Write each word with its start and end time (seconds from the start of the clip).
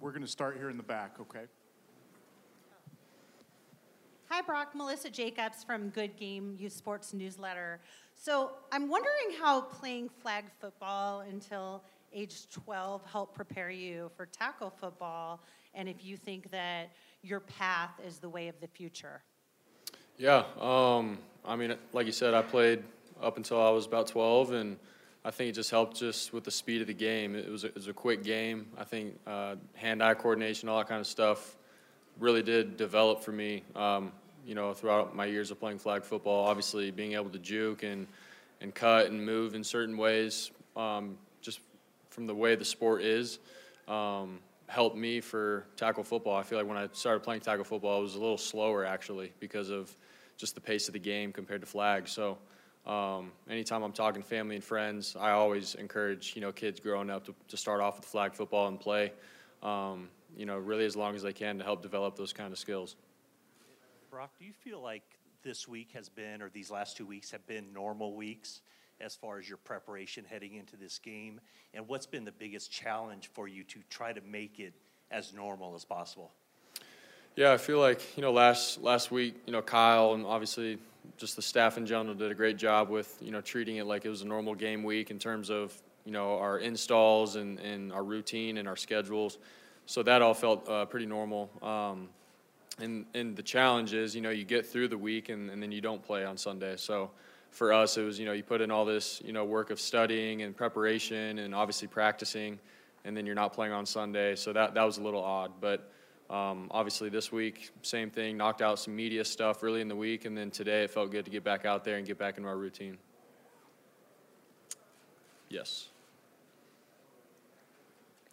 We're 0.00 0.10
going 0.10 0.22
to 0.22 0.28
start 0.28 0.58
here 0.58 0.68
in 0.68 0.76
the 0.76 0.82
back, 0.82 1.16
okay? 1.20 1.44
Hi, 4.28 4.42
Brock. 4.42 4.74
Melissa 4.74 5.08
Jacobs 5.08 5.64
from 5.64 5.88
Good 5.88 6.16
Game 6.16 6.54
Youth 6.58 6.74
Sports 6.74 7.14
Newsletter. 7.14 7.80
So 8.14 8.52
I'm 8.72 8.90
wondering 8.90 9.38
how 9.40 9.62
playing 9.62 10.10
flag 10.20 10.44
football 10.60 11.20
until 11.20 11.82
age 12.12 12.50
12 12.50 13.06
helped 13.06 13.34
prepare 13.34 13.70
you 13.70 14.10
for 14.16 14.26
tackle 14.26 14.70
football, 14.70 15.40
and 15.74 15.88
if 15.88 16.04
you 16.04 16.16
think 16.16 16.50
that 16.50 16.90
your 17.22 17.40
path 17.40 17.92
is 18.06 18.18
the 18.18 18.28
way 18.28 18.48
of 18.48 18.60
the 18.60 18.68
future. 18.68 19.22
Yeah, 20.18 20.44
um, 20.60 21.18
I 21.44 21.56
mean, 21.56 21.74
like 21.92 22.06
you 22.06 22.12
said, 22.12 22.34
I 22.34 22.42
played 22.42 22.82
up 23.22 23.36
until 23.38 23.62
I 23.62 23.70
was 23.70 23.86
about 23.86 24.08
12, 24.08 24.52
and 24.52 24.76
I 25.26 25.32
think 25.32 25.48
it 25.48 25.56
just 25.56 25.72
helped 25.72 25.96
just 25.96 26.32
with 26.32 26.44
the 26.44 26.52
speed 26.52 26.82
of 26.82 26.86
the 26.86 26.94
game. 26.94 27.34
It 27.34 27.50
was 27.50 27.64
a, 27.64 27.66
it 27.66 27.74
was 27.74 27.88
a 27.88 27.92
quick 27.92 28.22
game. 28.22 28.68
I 28.78 28.84
think 28.84 29.18
uh, 29.26 29.56
hand-eye 29.74 30.14
coordination, 30.14 30.68
all 30.68 30.78
that 30.78 30.86
kind 30.86 31.00
of 31.00 31.06
stuff, 31.08 31.56
really 32.20 32.44
did 32.44 32.76
develop 32.76 33.24
for 33.24 33.32
me. 33.32 33.64
Um, 33.74 34.12
you 34.46 34.54
know, 34.54 34.72
throughout 34.72 35.16
my 35.16 35.26
years 35.26 35.50
of 35.50 35.58
playing 35.58 35.80
flag 35.80 36.04
football, 36.04 36.46
obviously 36.46 36.92
being 36.92 37.14
able 37.14 37.30
to 37.30 37.40
juke 37.40 37.82
and 37.82 38.06
and 38.60 38.72
cut 38.72 39.06
and 39.06 39.26
move 39.26 39.56
in 39.56 39.64
certain 39.64 39.96
ways, 39.96 40.52
um, 40.76 41.18
just 41.42 41.58
from 42.08 42.28
the 42.28 42.34
way 42.34 42.54
the 42.54 42.64
sport 42.64 43.02
is, 43.02 43.40
um, 43.88 44.38
helped 44.68 44.96
me 44.96 45.20
for 45.20 45.66
tackle 45.74 46.04
football. 46.04 46.36
I 46.36 46.44
feel 46.44 46.56
like 46.56 46.68
when 46.68 46.78
I 46.78 46.88
started 46.92 47.24
playing 47.24 47.40
tackle 47.40 47.64
football, 47.64 47.98
I 47.98 48.00
was 48.00 48.14
a 48.14 48.20
little 48.20 48.38
slower 48.38 48.86
actually 48.86 49.32
because 49.40 49.70
of 49.70 49.92
just 50.36 50.54
the 50.54 50.60
pace 50.60 50.86
of 50.86 50.92
the 50.92 51.00
game 51.00 51.32
compared 51.32 51.62
to 51.62 51.66
flag. 51.66 52.06
So. 52.06 52.38
Um, 52.86 53.32
anytime 53.50 53.82
I'm 53.82 53.92
talking 53.92 54.22
family 54.22 54.54
and 54.54 54.64
friends, 54.64 55.16
I 55.18 55.32
always 55.32 55.74
encourage 55.74 56.34
you 56.36 56.40
know 56.40 56.52
kids 56.52 56.78
growing 56.78 57.10
up 57.10 57.24
to, 57.26 57.34
to 57.48 57.56
start 57.56 57.80
off 57.80 57.96
with 57.96 58.04
flag 58.04 58.34
football 58.34 58.68
and 58.68 58.78
play, 58.78 59.12
um, 59.62 60.08
you 60.36 60.46
know, 60.46 60.56
really 60.56 60.84
as 60.84 60.94
long 60.94 61.14
as 61.16 61.22
they 61.22 61.32
can 61.32 61.58
to 61.58 61.64
help 61.64 61.82
develop 61.82 62.16
those 62.16 62.32
kind 62.32 62.52
of 62.52 62.58
skills. 62.58 62.96
Brock, 64.10 64.30
do 64.38 64.44
you 64.44 64.52
feel 64.52 64.80
like 64.80 65.02
this 65.42 65.66
week 65.66 65.90
has 65.94 66.08
been, 66.08 66.40
or 66.40 66.48
these 66.48 66.70
last 66.70 66.96
two 66.96 67.06
weeks 67.06 67.30
have 67.32 67.44
been 67.46 67.72
normal 67.72 68.14
weeks 68.14 68.60
as 69.00 69.14
far 69.14 69.38
as 69.38 69.48
your 69.48 69.58
preparation 69.58 70.24
heading 70.24 70.54
into 70.54 70.76
this 70.76 70.98
game? 70.98 71.40
And 71.74 71.86
what's 71.88 72.06
been 72.06 72.24
the 72.24 72.32
biggest 72.32 72.70
challenge 72.70 73.30
for 73.32 73.48
you 73.48 73.64
to 73.64 73.80
try 73.90 74.12
to 74.12 74.20
make 74.20 74.60
it 74.60 74.74
as 75.10 75.34
normal 75.34 75.74
as 75.74 75.84
possible? 75.84 76.30
Yeah, 77.34 77.52
I 77.52 77.58
feel 77.58 77.80
like 77.80 78.16
you 78.16 78.22
know 78.22 78.32
last 78.32 78.80
last 78.80 79.10
week, 79.10 79.34
you 79.44 79.52
know 79.52 79.60
Kyle 79.60 80.14
and 80.14 80.24
obviously 80.24 80.78
just 81.16 81.36
the 81.36 81.42
staff 81.42 81.78
in 81.78 81.86
general 81.86 82.14
did 82.14 82.30
a 82.30 82.34
great 82.34 82.56
job 82.56 82.88
with 82.88 83.16
you 83.20 83.30
know 83.30 83.40
treating 83.40 83.76
it 83.76 83.86
like 83.86 84.04
it 84.04 84.08
was 84.08 84.22
a 84.22 84.26
normal 84.26 84.54
game 84.54 84.82
week 84.82 85.10
in 85.10 85.18
terms 85.18 85.50
of 85.50 85.72
you 86.04 86.12
know 86.12 86.38
our 86.38 86.58
installs 86.58 87.36
and, 87.36 87.58
and 87.60 87.92
our 87.92 88.04
routine 88.04 88.58
and 88.58 88.68
our 88.68 88.76
schedules. 88.76 89.38
So 89.86 90.02
that 90.02 90.22
all 90.22 90.34
felt 90.34 90.68
uh, 90.68 90.84
pretty 90.86 91.06
normal. 91.06 91.50
Um, 91.62 92.08
and 92.78 93.06
and 93.14 93.36
the 93.36 93.42
challenge 93.42 93.94
is 93.94 94.14
you 94.14 94.20
know 94.20 94.30
you 94.30 94.44
get 94.44 94.66
through 94.66 94.88
the 94.88 94.98
week 94.98 95.28
and, 95.28 95.50
and 95.50 95.62
then 95.62 95.72
you 95.72 95.80
don't 95.80 96.02
play 96.02 96.24
on 96.24 96.36
Sunday. 96.36 96.76
So 96.76 97.10
for 97.50 97.72
us 97.72 97.96
it 97.96 98.02
was 98.02 98.18
you 98.18 98.26
know 98.26 98.32
you 98.32 98.42
put 98.42 98.60
in 98.60 98.70
all 98.70 98.84
this 98.84 99.22
you 99.24 99.32
know 99.32 99.44
work 99.44 99.70
of 99.70 99.80
studying 99.80 100.42
and 100.42 100.56
preparation 100.56 101.38
and 101.38 101.54
obviously 101.54 101.88
practicing, 101.88 102.58
and 103.04 103.16
then 103.16 103.26
you're 103.26 103.34
not 103.34 103.52
playing 103.52 103.72
on 103.72 103.86
Sunday. 103.86 104.36
So 104.36 104.52
that 104.52 104.74
that 104.74 104.82
was 104.84 104.98
a 104.98 105.02
little 105.02 105.22
odd, 105.22 105.52
but. 105.60 105.90
Um, 106.28 106.68
obviously, 106.72 107.08
this 107.08 107.30
week, 107.30 107.70
same 107.82 108.10
thing, 108.10 108.36
knocked 108.36 108.60
out 108.60 108.78
some 108.78 108.96
media 108.96 109.24
stuff 109.24 109.62
early 109.62 109.80
in 109.80 109.88
the 109.88 109.94
week, 109.94 110.24
and 110.24 110.36
then 110.36 110.50
today 110.50 110.84
it 110.84 110.90
felt 110.90 111.10
good 111.10 111.24
to 111.24 111.30
get 111.30 111.44
back 111.44 111.64
out 111.64 111.84
there 111.84 111.98
and 111.98 112.06
get 112.06 112.18
back 112.18 112.36
into 112.36 112.48
our 112.48 112.56
routine. 112.56 112.98
Yes. 115.48 115.88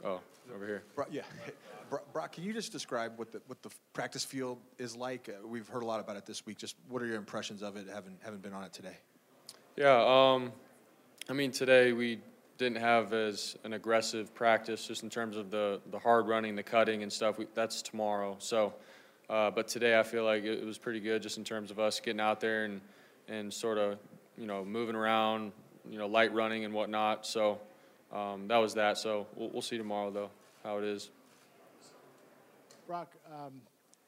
Oh, 0.03 0.19
over 0.53 0.65
here. 0.65 0.83
Brock, 0.95 1.09
yeah. 1.11 1.21
Brock, 2.13 2.31
can 2.31 2.43
you 2.43 2.53
just 2.53 2.71
describe 2.71 3.19
what 3.19 3.31
the 3.31 3.41
what 3.45 3.61
the 3.61 3.69
practice 3.93 4.25
field 4.25 4.57
is 4.79 4.95
like? 4.95 5.29
Uh, 5.29 5.47
we've 5.47 5.67
heard 5.67 5.83
a 5.83 5.85
lot 5.85 5.99
about 5.99 6.17
it 6.17 6.25
this 6.25 6.45
week. 6.45 6.57
Just 6.57 6.75
what 6.89 7.01
are 7.03 7.05
your 7.05 7.17
impressions 7.17 7.61
of 7.61 7.77
it? 7.77 7.87
Having 7.93 8.17
haven't 8.23 8.41
been 8.41 8.53
on 8.53 8.63
it 8.63 8.73
today. 8.73 8.97
Yeah. 9.75 10.03
Um, 10.03 10.51
I 11.29 11.33
mean, 11.33 11.51
today 11.51 11.93
we 11.93 12.19
didn't 12.63 12.81
have 12.81 13.13
as 13.13 13.57
an 13.65 13.73
aggressive 13.73 14.33
practice 14.33 14.87
just 14.87 15.03
in 15.03 15.09
terms 15.09 15.35
of 15.35 15.51
the, 15.51 15.81
the 15.91 15.99
hard 15.99 16.27
running, 16.27 16.55
the 16.55 16.63
cutting 16.63 17.03
and 17.03 17.11
stuff. 17.11 17.37
We, 17.37 17.47
that's 17.53 17.81
tomorrow. 17.81 18.37
So, 18.39 18.73
uh, 19.29 19.51
but 19.51 19.67
today 19.67 19.99
I 19.99 20.03
feel 20.03 20.23
like 20.23 20.43
it, 20.43 20.59
it, 20.59 20.65
was 20.65 20.77
pretty 20.77 21.01
good 21.01 21.21
just 21.21 21.37
in 21.37 21.43
terms 21.43 21.71
of 21.71 21.79
us 21.79 21.99
getting 21.99 22.21
out 22.21 22.39
there 22.39 22.63
and, 22.63 22.79
and 23.27 23.53
sort 23.53 23.77
of, 23.77 23.97
you 24.37 24.47
know, 24.47 24.63
moving 24.63 24.95
around, 24.95 25.51
you 25.89 25.97
know, 25.97 26.07
light 26.07 26.33
running 26.33 26.63
and 26.63 26.73
whatnot. 26.73 27.25
So 27.25 27.59
um, 28.13 28.47
that 28.47 28.57
was 28.57 28.73
that. 28.75 28.97
So 28.97 29.27
we'll, 29.35 29.49
we'll, 29.49 29.61
see 29.61 29.77
tomorrow 29.77 30.09
though 30.09 30.29
how 30.63 30.77
it 30.77 30.85
is. 30.85 31.09
Brock, 32.87 33.13
um, 33.29 33.53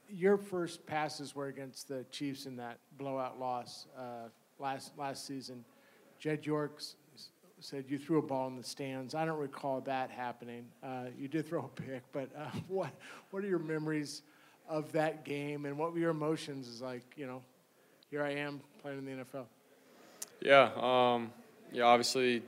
your 0.10 0.38
first 0.38 0.86
passes 0.86 1.36
were 1.36 1.48
against 1.48 1.90
the 1.90 2.06
Chiefs 2.10 2.46
in 2.46 2.56
that 2.56 2.78
blowout 2.98 3.38
loss 3.38 3.88
uh, 3.98 4.30
last 4.60 4.94
last 4.98 5.28
season. 5.28 5.66
Jed 6.20 6.46
York's 6.46 6.96
said 7.60 7.86
you 7.88 7.98
threw 7.98 8.20
a 8.20 8.22
ball 8.22 8.48
in 8.48 8.56
the 8.56 8.64
stands. 8.64 9.16
I 9.16 9.26
don't 9.26 9.40
recall 9.40 9.82
that 9.82 10.12
happening. 10.12 10.66
Uh, 10.84 11.06
you 11.18 11.28
did 11.28 11.48
throw 11.48 11.66
a 11.66 11.82
pick, 11.82 12.04
but 12.12 12.30
uh, 12.38 12.50
what 12.68 12.92
what 13.32 13.44
are 13.44 13.48
your 13.48 13.60
memories 13.60 14.22
of 14.68 14.92
that 14.94 15.26
game, 15.26 15.66
and 15.66 15.78
what 15.78 15.94
were 15.94 16.00
your 16.00 16.12
emotions? 16.12 16.68
Is 16.68 16.82
like 16.82 17.04
you 17.16 17.28
know, 17.28 17.42
here 18.10 18.24
I 18.24 18.32
am 18.32 18.62
playing 18.82 19.00
in 19.00 19.06
the 19.06 19.24
NFL. 19.24 19.46
Yeah, 20.42 20.70
um, 20.76 21.32
yeah. 21.72 21.84
Obviously, 21.84 22.44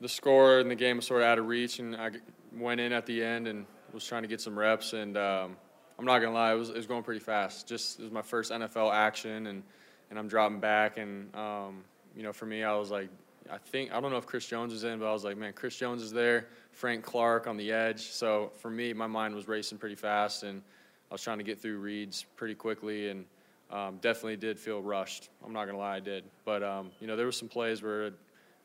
the 0.00 0.08
score 0.08 0.60
in 0.60 0.68
the 0.68 0.74
game 0.74 0.96
was 0.96 1.06
sort 1.06 1.22
of 1.22 1.26
out 1.26 1.38
of 1.38 1.46
reach, 1.46 1.78
and 1.78 1.96
I 1.96 2.10
went 2.56 2.80
in 2.80 2.92
at 2.92 3.06
the 3.06 3.22
end 3.22 3.48
and 3.48 3.66
was 3.92 4.04
trying 4.04 4.22
to 4.22 4.28
get 4.28 4.40
some 4.40 4.58
reps. 4.58 4.92
And 4.92 5.16
um, 5.16 5.56
I'm 5.98 6.04
not 6.04 6.18
gonna 6.18 6.34
lie, 6.34 6.52
it 6.52 6.56
was, 6.56 6.70
it 6.70 6.76
was 6.76 6.86
going 6.86 7.02
pretty 7.02 7.20
fast. 7.20 7.66
Just 7.66 7.98
it 7.98 8.02
was 8.02 8.12
my 8.12 8.22
first 8.22 8.52
NFL 8.52 8.92
action, 8.92 9.46
and 9.46 9.62
and 10.10 10.18
I'm 10.18 10.28
dropping 10.28 10.60
back, 10.60 10.98
and 10.98 11.34
um, 11.34 11.84
you 12.16 12.22
know, 12.22 12.32
for 12.32 12.46
me, 12.46 12.62
I 12.62 12.74
was 12.74 12.90
like 12.90 13.08
I 13.50 13.58
think 13.58 13.92
I 13.92 14.00
don't 14.00 14.10
know 14.10 14.16
if 14.16 14.26
Chris 14.26 14.46
Jones 14.46 14.72
was 14.72 14.84
in, 14.84 14.98
but 14.98 15.06
I 15.06 15.12
was 15.12 15.24
like, 15.24 15.36
man, 15.36 15.52
Chris 15.52 15.76
Jones 15.76 16.02
is 16.02 16.12
there, 16.12 16.48
Frank 16.72 17.04
Clark 17.04 17.46
on 17.46 17.56
the 17.56 17.72
edge. 17.72 18.02
So 18.10 18.52
for 18.56 18.70
me, 18.70 18.92
my 18.92 19.06
mind 19.06 19.34
was 19.34 19.48
racing 19.48 19.78
pretty 19.78 19.94
fast, 19.94 20.42
and 20.42 20.62
I 21.10 21.14
was 21.14 21.22
trying 21.22 21.38
to 21.38 21.44
get 21.44 21.60
through 21.60 21.78
reads 21.78 22.24
pretty 22.36 22.54
quickly, 22.54 23.10
and 23.10 23.24
um, 23.70 23.98
definitely 24.00 24.36
did 24.36 24.58
feel 24.58 24.82
rushed. 24.82 25.28
I'm 25.44 25.52
not 25.52 25.66
gonna 25.66 25.78
lie, 25.78 25.96
I 25.96 26.00
did. 26.00 26.24
But 26.44 26.62
um, 26.62 26.90
you 27.00 27.06
know, 27.06 27.16
there 27.16 27.26
were 27.26 27.32
some 27.32 27.48
plays 27.48 27.82
where 27.82 28.06
I 28.06 28.10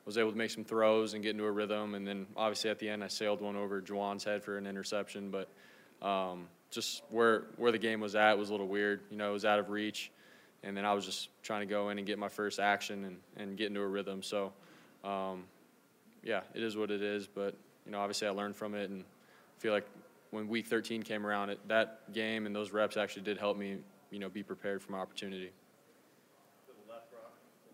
was 0.05 0.17
able 0.17 0.31
to 0.31 0.37
make 0.37 0.51
some 0.51 0.63
throws 0.63 1.13
and 1.13 1.21
get 1.23 1.31
into 1.31 1.45
a 1.45 1.51
rhythm, 1.51 1.95
and 1.95 2.07
then 2.07 2.25
obviously 2.37 2.69
at 2.69 2.79
the 2.79 2.89
end, 2.89 3.03
I 3.03 3.07
sailed 3.07 3.41
one 3.41 3.55
over 3.55 3.81
Jauan's 3.81 4.23
head 4.23 4.43
for 4.43 4.57
an 4.57 4.65
interception. 4.65 5.31
But 5.31 5.49
um, 6.05 6.47
just 6.71 7.03
where 7.09 7.43
where 7.57 7.71
the 7.71 7.77
game 7.77 7.99
was 7.99 8.15
at 8.15 8.37
was 8.37 8.49
a 8.49 8.51
little 8.53 8.67
weird. 8.67 9.01
You 9.11 9.17
know, 9.17 9.29
it 9.29 9.33
was 9.33 9.45
out 9.45 9.59
of 9.59 9.69
reach 9.69 10.11
and 10.63 10.75
then 10.75 10.85
I 10.85 10.93
was 10.93 11.05
just 11.05 11.29
trying 11.41 11.61
to 11.61 11.65
go 11.65 11.89
in 11.89 11.97
and 11.97 12.05
get 12.05 12.19
my 12.19 12.29
first 12.29 12.59
action 12.59 13.05
and, 13.05 13.17
and 13.37 13.57
get 13.57 13.67
into 13.67 13.81
a 13.81 13.87
rhythm. 13.87 14.21
So 14.21 14.51
um, 15.03 15.45
yeah, 16.23 16.41
it 16.53 16.63
is 16.63 16.75
what 16.75 16.91
it 16.91 17.01
is. 17.01 17.27
But 17.27 17.55
you 17.85 17.91
know, 17.91 17.99
obviously, 17.99 18.27
I 18.27 18.31
learned 18.31 18.55
from 18.55 18.75
it 18.75 18.89
and 18.89 19.03
feel 19.57 19.73
like 19.73 19.87
when 20.31 20.47
Week 20.47 20.67
13 20.67 21.03
came 21.03 21.25
around, 21.25 21.49
it, 21.49 21.59
that 21.67 22.11
game 22.13 22.45
and 22.45 22.55
those 22.55 22.71
reps 22.71 22.97
actually 22.97 23.23
did 23.23 23.37
help 23.37 23.57
me, 23.57 23.77
you 24.11 24.19
know, 24.19 24.29
be 24.29 24.43
prepared 24.43 24.81
for 24.81 24.91
my 24.91 24.99
opportunity. 24.99 25.51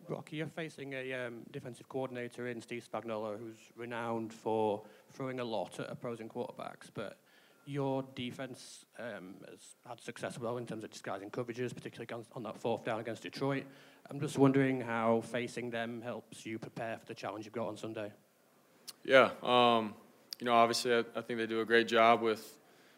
Rocky, 0.07 0.37
you're 0.37 0.47
facing 0.47 0.93
a 0.93 1.13
um, 1.13 1.41
defensive 1.51 1.89
coordinator 1.89 2.47
in 2.47 2.61
Steve 2.61 2.87
Spagnuolo, 2.91 3.39
who's 3.39 3.57
renowned 3.75 4.31
for 4.31 4.83
throwing 5.11 5.39
a 5.39 5.43
lot 5.43 5.79
at 5.79 5.89
opposing 5.89 6.29
quarterbacks. 6.29 6.89
But 6.93 7.17
your 7.65 8.03
defense 8.15 8.85
um, 8.99 9.35
has 9.49 9.75
had 9.87 9.99
success 9.99 10.39
well 10.39 10.57
in 10.57 10.65
terms 10.65 10.83
of 10.83 10.91
disguising 10.91 11.29
coverages, 11.29 11.73
particularly 11.73 12.25
on, 12.35 12.43
that 12.43 12.57
fourth 12.57 12.83
down 12.83 12.99
against 12.99 13.23
Detroit. 13.23 13.63
I'm 14.09 14.19
just 14.19 14.37
wondering 14.37 14.81
how 14.81 15.21
facing 15.21 15.71
them 15.71 16.01
helps 16.01 16.45
you 16.45 16.59
prepare 16.59 16.97
for 16.99 17.05
the 17.05 17.15
challenge 17.15 17.45
you've 17.45 17.53
got 17.53 17.67
on 17.67 17.77
Sunday. 17.77 18.11
Yeah, 19.03 19.31
um, 19.41 19.95
you 20.39 20.45
know, 20.45 20.53
obviously, 20.53 20.93
I, 20.93 20.99
I, 21.15 21.21
think 21.21 21.39
they 21.39 21.47
do 21.47 21.61
a 21.61 21.65
great 21.65 21.87
job 21.87 22.21
with, 22.21 22.57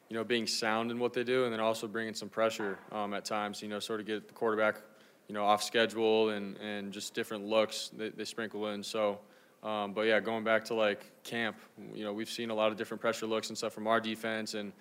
you 0.09 0.15
know, 0.17 0.23
being 0.23 0.47
sound 0.47 0.91
in 0.91 0.99
what 0.99 1.13
they 1.13 1.23
do, 1.23 1.45
and 1.45 1.53
then 1.53 1.59
also 1.59 1.87
bringing 1.87 2.13
some 2.13 2.29
pressure 2.29 2.77
um, 2.91 3.13
at 3.13 3.25
times. 3.25 3.61
You 3.61 3.69
know, 3.69 3.79
sort 3.79 3.99
of 3.99 4.05
get 4.05 4.27
the 4.27 4.33
quarterback, 4.33 4.81
you 5.27 5.33
know, 5.33 5.45
off 5.45 5.63
schedule 5.63 6.29
and 6.29 6.57
and 6.57 6.91
just 6.91 7.13
different 7.13 7.45
looks 7.45 7.89
they, 7.95 8.09
they 8.09 8.25
sprinkle 8.25 8.67
in. 8.67 8.83
So. 8.83 9.19
Um, 9.67 9.91
but 9.91 10.03
yeah, 10.03 10.21
going 10.21 10.45
back 10.45 10.63
to 10.65 10.73
like 10.73 11.05
camp, 11.23 11.57
you 11.93 12.05
know, 12.05 12.13
we've 12.13 12.29
seen 12.29 12.51
a 12.51 12.53
lot 12.53 12.71
of 12.71 12.77
different 12.77 13.01
pressure 13.01 13.25
looks 13.25 13.49
and 13.49 13.57
stuff 13.57 13.73
from 13.73 13.85
our 13.85 13.99
defense, 13.99 14.53
and 14.53 14.71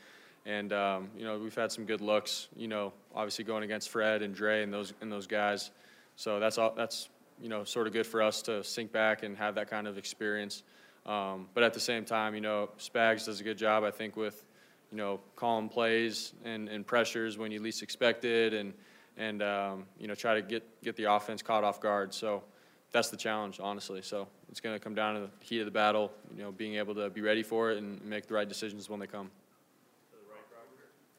and 0.44 0.72
um, 0.72 1.08
you 1.18 1.24
know, 1.24 1.40
we've 1.40 1.56
had 1.56 1.72
some 1.72 1.86
good 1.86 2.00
looks. 2.00 2.46
You 2.56 2.68
know, 2.68 2.92
obviously 3.12 3.44
going 3.44 3.64
against 3.64 3.88
Fred 3.88 4.22
and 4.22 4.32
Dre 4.32 4.62
and 4.62 4.72
those 4.72 4.92
and 5.00 5.10
those 5.10 5.26
guys. 5.26 5.72
So 6.14 6.38
that's 6.38 6.56
all. 6.56 6.72
That's 6.76 7.08
you 7.42 7.48
know, 7.48 7.64
sort 7.64 7.88
of 7.88 7.94
good 7.94 8.06
for 8.06 8.22
us 8.22 8.42
to 8.42 8.62
sink 8.62 8.92
back 8.92 9.24
and 9.24 9.36
have 9.36 9.56
that 9.56 9.68
kind 9.68 9.88
of 9.88 9.98
experience. 9.98 10.62
Um, 11.04 11.48
but 11.52 11.64
at 11.64 11.74
the 11.74 11.80
same 11.80 12.04
time, 12.04 12.36
you 12.36 12.40
know, 12.40 12.70
Spags 12.78 13.26
does 13.26 13.40
a 13.40 13.44
good 13.44 13.58
job, 13.58 13.82
I 13.82 13.90
think, 13.90 14.16
with 14.16 14.44
you 14.92 14.98
know 14.98 15.18
calling 15.34 15.68
plays 15.68 16.32
and, 16.44 16.68
and 16.68 16.86
pressures 16.86 17.36
when 17.36 17.50
you 17.50 17.60
least 17.60 17.82
expect 17.82 18.24
it, 18.24 18.54
and 18.54 18.72
and 19.16 19.42
um, 19.42 19.86
you 19.98 20.06
know 20.06 20.14
try 20.14 20.34
to 20.34 20.42
get 20.42 20.62
get 20.80 20.94
the 20.94 21.12
offense 21.12 21.42
caught 21.42 21.64
off 21.64 21.80
guard. 21.80 22.14
So 22.14 22.44
that's 22.92 23.10
the 23.10 23.16
challenge, 23.16 23.60
honestly. 23.60 24.02
So 24.02 24.28
it's 24.50 24.60
going 24.60 24.74
to 24.74 24.80
come 24.80 24.94
down 24.94 25.14
to 25.14 25.20
the 25.22 25.30
heat 25.40 25.60
of 25.60 25.66
the 25.66 25.70
battle, 25.70 26.12
you 26.36 26.42
know, 26.42 26.52
being 26.52 26.76
able 26.76 26.94
to 26.94 27.10
be 27.10 27.20
ready 27.20 27.42
for 27.42 27.70
it 27.70 27.78
and 27.78 28.02
make 28.04 28.26
the 28.26 28.34
right 28.34 28.48
decisions 28.48 28.88
when 28.88 29.00
they 29.00 29.06
come. 29.06 29.30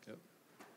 Yep. 0.07 0.17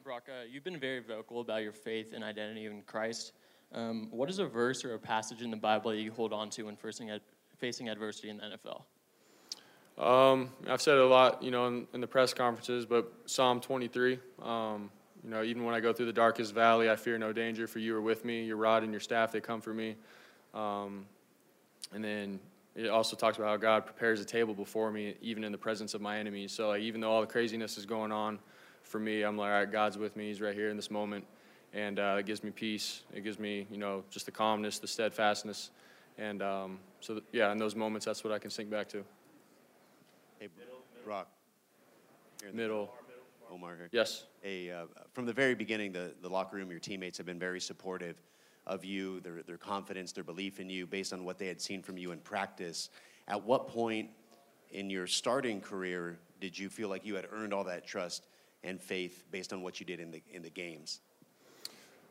Brock, 0.04 0.28
uh, 0.28 0.44
you've 0.50 0.64
been 0.64 0.78
very 0.78 1.00
vocal 1.00 1.40
about 1.40 1.62
your 1.62 1.72
faith 1.72 2.12
and 2.14 2.22
identity 2.22 2.66
in 2.66 2.82
Christ. 2.82 3.32
Um, 3.72 4.08
what 4.10 4.28
is 4.28 4.40
a 4.40 4.46
verse 4.46 4.84
or 4.84 4.94
a 4.94 4.98
passage 4.98 5.42
in 5.42 5.50
the 5.50 5.56
Bible 5.56 5.92
that 5.92 5.98
you 5.98 6.10
hold 6.10 6.32
on 6.32 6.50
to 6.50 6.64
when 6.64 6.76
facing, 6.76 7.10
ad- 7.10 7.20
facing 7.56 7.88
adversity 7.88 8.28
in 8.28 8.38
the 8.38 8.42
NFL? 8.42 8.82
Um, 10.02 10.50
I've 10.66 10.80
said 10.80 10.96
it 10.96 11.02
a 11.02 11.06
lot, 11.06 11.42
you 11.42 11.50
know, 11.50 11.66
in, 11.66 11.86
in, 11.92 12.00
the 12.00 12.06
press 12.06 12.32
conferences, 12.32 12.86
but 12.86 13.12
Psalm 13.26 13.60
23. 13.60 14.18
Um, 14.42 14.90
you 15.22 15.28
know, 15.28 15.42
even 15.42 15.64
when 15.64 15.74
I 15.74 15.80
go 15.80 15.92
through 15.92 16.06
the 16.06 16.12
darkest 16.12 16.54
valley, 16.54 16.88
I 16.88 16.96
fear 16.96 17.18
no 17.18 17.34
danger, 17.34 17.66
for 17.66 17.80
you 17.80 17.94
are 17.96 18.00
with 18.00 18.24
me. 18.24 18.44
Your 18.44 18.56
rod 18.56 18.82
and 18.82 18.92
your 18.92 19.00
staff, 19.00 19.30
they 19.30 19.40
come 19.40 19.60
for 19.60 19.74
me. 19.74 19.96
Um, 20.54 21.06
and 21.92 22.02
then 22.04 22.40
it 22.74 22.88
also 22.88 23.16
talks 23.16 23.36
about 23.36 23.48
how 23.48 23.56
God 23.56 23.86
prepares 23.86 24.20
a 24.20 24.24
table 24.24 24.54
before 24.54 24.90
me, 24.90 25.14
even 25.20 25.44
in 25.44 25.52
the 25.52 25.58
presence 25.58 25.94
of 25.94 26.00
my 26.00 26.18
enemies. 26.18 26.52
So, 26.52 26.68
like, 26.68 26.82
even 26.82 27.00
though 27.00 27.10
all 27.10 27.20
the 27.20 27.26
craziness 27.26 27.78
is 27.78 27.86
going 27.86 28.12
on 28.12 28.38
for 28.82 28.98
me, 28.98 29.22
I'm 29.22 29.36
like, 29.36 29.50
all 29.50 29.58
right, 29.58 29.70
God's 29.70 29.98
with 29.98 30.16
me. 30.16 30.28
He's 30.28 30.40
right 30.40 30.54
here 30.54 30.70
in 30.70 30.76
this 30.76 30.90
moment 30.90 31.24
and 31.72 31.98
uh, 31.98 32.16
it 32.18 32.26
gives 32.26 32.42
me 32.42 32.50
peace. 32.50 33.02
It 33.12 33.22
gives 33.22 33.38
me, 33.38 33.66
you 33.70 33.78
know, 33.78 34.04
just 34.10 34.26
the 34.26 34.32
calmness, 34.32 34.78
the 34.78 34.88
steadfastness, 34.88 35.70
and 36.18 36.42
um, 36.42 36.78
so 37.00 37.14
th- 37.14 37.24
yeah, 37.32 37.52
in 37.52 37.58
those 37.58 37.74
moments, 37.74 38.06
that's 38.06 38.24
what 38.24 38.32
I 38.32 38.38
can 38.38 38.50
sink 38.50 38.70
back 38.70 38.88
to. 38.90 39.04
Hey, 40.38 40.48
Brock. 41.04 41.28
Middle. 42.52 42.90
Omar 43.52 43.76
here. 43.76 43.88
Yes. 43.90 44.24
Hey, 44.42 44.70
uh, 44.70 44.84
from 45.12 45.26
the 45.26 45.32
very 45.32 45.54
beginning, 45.54 45.92
the, 45.92 46.12
the 46.22 46.28
locker 46.28 46.56
room, 46.56 46.70
your 46.70 46.78
teammates 46.78 47.18
have 47.18 47.26
been 47.26 47.38
very 47.38 47.60
supportive 47.60 48.16
of 48.66 48.84
you, 48.84 49.20
their, 49.20 49.42
their 49.42 49.56
confidence, 49.58 50.12
their 50.12 50.24
belief 50.24 50.60
in 50.60 50.70
you, 50.70 50.86
based 50.86 51.12
on 51.12 51.24
what 51.24 51.38
they 51.38 51.46
had 51.46 51.60
seen 51.60 51.82
from 51.82 51.98
you 51.98 52.12
in 52.12 52.18
practice. 52.18 52.90
At 53.26 53.44
what 53.44 53.68
point 53.68 54.10
in 54.70 54.90
your 54.90 55.06
starting 55.06 55.60
career 55.60 56.18
did 56.40 56.58
you 56.58 56.68
feel 56.68 56.88
like 56.88 57.04
you 57.04 57.14
had 57.14 57.26
earned 57.32 57.52
all 57.52 57.64
that 57.64 57.86
trust 57.86 58.26
and 58.62 58.80
faith 58.80 59.24
based 59.30 59.52
on 59.52 59.62
what 59.62 59.80
you 59.80 59.86
did 59.86 60.00
in 60.00 60.10
the 60.10 60.22
in 60.32 60.42
the 60.42 60.50
games? 60.50 61.00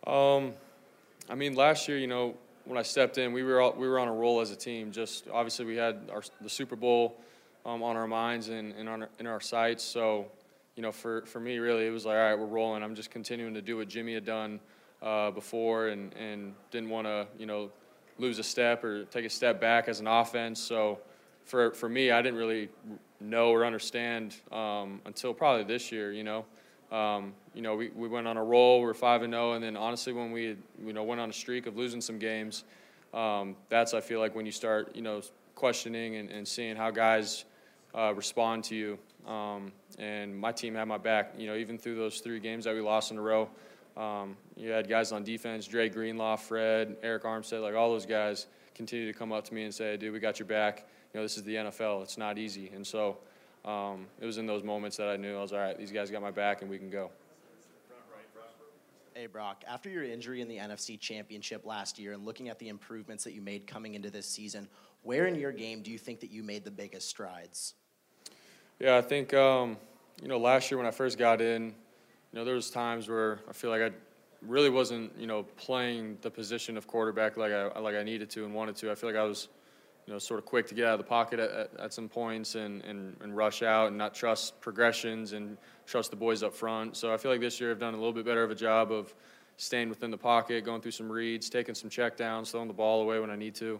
Um, 0.08 0.54
I 1.30 1.36
mean, 1.36 1.56
last 1.56 1.88
year, 1.88 1.98
you 1.98 2.08
know, 2.08 2.36
when 2.66 2.78
I 2.78 2.84
stepped 2.84 3.18
in, 3.18 3.34
we 3.34 3.44
were 3.44 3.62
all, 3.62 3.74
we 3.74 3.88
were 3.88 4.00
on 4.00 4.08
a 4.08 4.14
roll 4.14 4.42
as 4.42 4.52
a 4.52 4.56
team. 4.56 4.92
Just 4.92 5.28
obviously, 5.32 5.66
we 5.66 5.76
had 5.76 6.10
our, 6.12 6.24
the 6.42 6.50
Super 6.50 6.76
Bowl 6.76 7.20
um, 7.66 7.84
on 7.84 7.96
our 7.96 8.08
minds 8.08 8.50
and, 8.50 8.74
and 8.74 8.88
on 8.88 9.04
our, 9.04 9.10
in 9.20 9.28
our 9.28 9.42
sights. 9.42 9.84
So, 9.84 10.28
you 10.76 10.84
know, 10.84 10.92
for, 10.92 11.26
for 11.26 11.40
me, 11.40 11.58
really, 11.58 11.86
it 11.86 11.92
was 11.92 12.06
like, 12.06 12.16
all 12.16 12.22
right, 12.22 12.40
we're 12.40 12.46
rolling. 12.46 12.84
I'm 12.84 12.96
just 12.96 13.12
continuing 13.12 13.54
to 13.54 13.62
do 13.62 13.78
what 13.78 13.90
Jimmy 13.90 14.14
had 14.14 14.26
done 14.26 14.60
uh, 15.02 15.32
before, 15.32 15.88
and 15.88 16.14
and 16.16 16.54
didn't 16.72 16.90
want 16.90 17.08
to, 17.08 17.28
you 17.38 17.46
know, 17.46 17.72
lose 18.18 18.40
a 18.40 18.44
step 18.44 18.84
or 18.84 19.06
take 19.06 19.26
a 19.26 19.30
step 19.30 19.60
back 19.62 19.88
as 19.88 20.00
an 20.00 20.08
offense. 20.08 20.60
So, 20.60 21.00
for 21.46 21.72
for 21.72 21.90
me, 21.90 22.12
I 22.12 22.22
didn't 22.22 22.40
really 22.40 22.70
know 23.20 23.52
or 23.52 23.66
understand 23.66 24.36
um, 24.52 25.02
until 25.06 25.34
probably 25.34 25.64
this 25.64 25.92
year. 25.92 26.12
You 26.12 26.24
know. 26.24 26.46
Um, 26.92 27.34
you 27.54 27.62
know, 27.62 27.76
we, 27.76 27.90
we 27.90 28.08
went 28.08 28.28
on 28.28 28.36
a 28.36 28.44
roll. 28.44 28.82
We 28.82 28.90
are 28.90 28.96
five 28.96 29.22
and 29.22 29.32
zero, 29.32 29.52
oh, 29.52 29.54
and 29.54 29.64
then 29.64 29.78
honestly, 29.78 30.12
when 30.12 30.32
we 30.32 30.58
you 30.84 30.94
know 30.94 31.04
went 31.04 31.22
on 31.22 31.30
a 31.30 31.34
streak 31.34 31.68
of 31.68 31.78
losing 31.78 32.02
some 32.02 32.18
games, 32.18 32.64
um, 33.14 33.56
that's 33.70 33.94
I 33.94 34.02
feel 34.02 34.20
like 34.20 34.34
when 34.34 34.48
you 34.48 34.52
start 34.52 34.96
you 34.96 35.04
know 35.04 35.22
questioning 35.54 36.16
and, 36.16 36.32
and 36.32 36.48
seeing 36.48 36.76
how 36.76 36.90
guys 36.90 37.46
uh, 37.96 38.14
respond 38.16 38.64
to 38.64 38.76
you. 38.76 39.00
Um, 39.28 39.72
and 39.98 40.38
my 40.38 40.52
team 40.52 40.76
had 40.76 40.88
my 40.88 40.98
back. 40.98 41.34
You 41.38 41.48
know, 41.48 41.56
even 41.56 41.78
through 41.78 41.96
those 41.96 42.20
three 42.20 42.40
games 42.40 42.66
that 42.66 42.74
we 42.74 42.82
lost 42.82 43.12
in 43.12 43.18
a 43.18 43.22
row, 43.22 43.50
um, 44.00 44.38
you 44.56 44.72
had 44.72 44.88
guys 44.88 45.12
on 45.12 45.24
defense: 45.24 45.68
Dre 45.68 45.90
Greenlaw, 45.90 46.38
Fred, 46.38 47.02
Arik 47.02 47.24
Armstead, 47.24 47.62
like 47.62 47.76
all 47.76 47.92
those 47.92 48.06
guys 48.06 48.48
continue 48.74 49.12
to 49.12 49.18
come 49.18 49.34
up 49.34 49.44
to 49.46 49.54
me 49.54 49.64
and 49.64 49.76
say, 49.76 49.98
"Dude, 49.98 50.14
we 50.14 50.20
got 50.20 50.40
your 50.40 50.48
back." 50.48 50.88
You 51.14 51.20
know, 51.20 51.24
this 51.24 51.38
is 51.38 51.44
the 51.44 51.56
NFL. 51.56 52.04
It's 52.04 52.18
not 52.18 52.38
easy, 52.38 52.72
and 52.74 52.88
so 52.88 53.18
um, 53.66 54.08
it 54.22 54.26
was 54.26 54.38
in 54.38 54.46
those 54.46 54.64
moments 54.64 54.96
that 54.98 55.10
I 55.10 55.18
knew 55.18 55.38
I 55.38 55.42
was 55.42 55.52
all 55.52 55.60
right. 55.60 55.78
These 55.78 55.92
guys 55.92 56.10
got 56.10 56.22
my 56.22 56.32
back, 56.32 56.62
and 56.62 56.72
we 56.72 56.78
can 56.78 56.90
go. 56.90 57.12
Hey, 59.14 59.26
Brock, 59.26 59.66
after 59.68 59.90
your 59.90 60.06
injury 60.06 60.40
in 60.40 60.48
the 60.48 60.56
NFC 60.56 60.98
Championship 60.98 61.66
last 61.66 62.00
year 62.00 62.14
and 62.14 62.24
looking 62.24 62.48
at 62.48 62.58
the 62.58 62.70
improvements 62.70 63.26
that 63.26 63.34
you 63.34 63.42
made 63.42 63.68
coming 63.68 63.96
into 63.96 64.10
this 64.10 64.26
season, 64.26 64.70
where 65.04 65.28
in 65.28 65.36
your 65.36 65.52
game 65.52 65.82
do 65.82 65.92
you 65.92 65.98
think 65.98 66.22
that 66.22 66.32
you 66.32 66.42
made 66.42 66.64
the 66.64 66.72
biggest 66.72 67.10
strides? 67.10 67.74
Yeah, 68.80 68.96
I 68.96 69.02
think, 69.02 69.34
um, 69.34 69.76
you 70.22 70.30
know, 70.30 70.38
last 70.38 70.72
year 70.72 70.78
when 70.78 70.88
I 70.88 70.92
first 70.92 71.18
got 71.18 71.42
in, 71.42 71.76
you 72.32 72.40
know, 72.40 72.46
there 72.46 72.56
was 72.56 72.70
times 72.70 73.10
where 73.10 73.40
I 73.50 73.54
feel 73.54 73.70
like 73.70 73.82
I 73.82 73.92
really 74.42 74.70
wasn't, 74.70 75.12
you 75.18 75.28
know, 75.28 75.44
playing 75.58 76.18
the 76.22 76.32
position 76.32 76.78
of 76.78 76.88
quarterback 76.88 77.38
like 77.38 77.52
I, 77.52 77.78
like 77.80 77.96
I 77.96 78.04
needed 78.04 78.30
to 78.32 78.46
and 78.46 78.54
wanted 78.54 78.76
to. 78.78 78.92
I 78.92 78.96
feel 78.96 79.10
like 79.10 79.20
I 79.20 79.24
was– 79.24 79.50
you 80.10 80.14
know, 80.14 80.18
sort 80.18 80.40
of 80.40 80.46
quick 80.48 80.66
to 80.66 80.74
get 80.74 80.86
out 80.86 80.94
of 80.94 80.98
the 80.98 81.06
pocket 81.06 81.40
at, 81.40 81.52
at, 81.52 81.70
at 81.80 81.94
some 81.94 82.10
points 82.10 82.56
and, 82.56 82.84
and, 82.84 83.16
and, 83.22 83.38
rush 83.38 83.62
out 83.62 83.90
and 83.90 83.98
not 83.98 84.16
trust 84.16 84.60
progressions 84.60 85.34
and 85.34 85.56
trust 85.86 86.10
the 86.10 86.18
boys 86.18 86.42
up 86.42 86.52
front. 86.52 86.98
So 86.98 87.14
I 87.14 87.18
feel 87.18 87.30
like 87.30 87.42
this 87.42 87.62
year 87.62 87.70
I've 87.70 87.78
done 87.78 87.94
a 87.94 87.98
little 87.98 88.12
bit 88.12 88.26
better 88.26 88.44
of 88.44 88.50
a 88.50 88.56
job 88.56 88.92
of 88.92 89.14
staying 89.58 89.88
within 89.88 90.10
the 90.10 90.18
pocket, 90.18 90.66
going 90.66 90.82
through 90.82 90.94
some 90.94 91.12
reads, 91.12 91.48
taking 91.48 91.76
some 91.76 91.92
check 91.92 92.18
downs, 92.18 92.50
throwing 92.50 92.68
the 92.68 92.74
ball 92.74 93.04
away 93.04 93.20
when 93.20 93.30
I 93.30 93.36
need 93.36 93.54
to. 93.56 93.80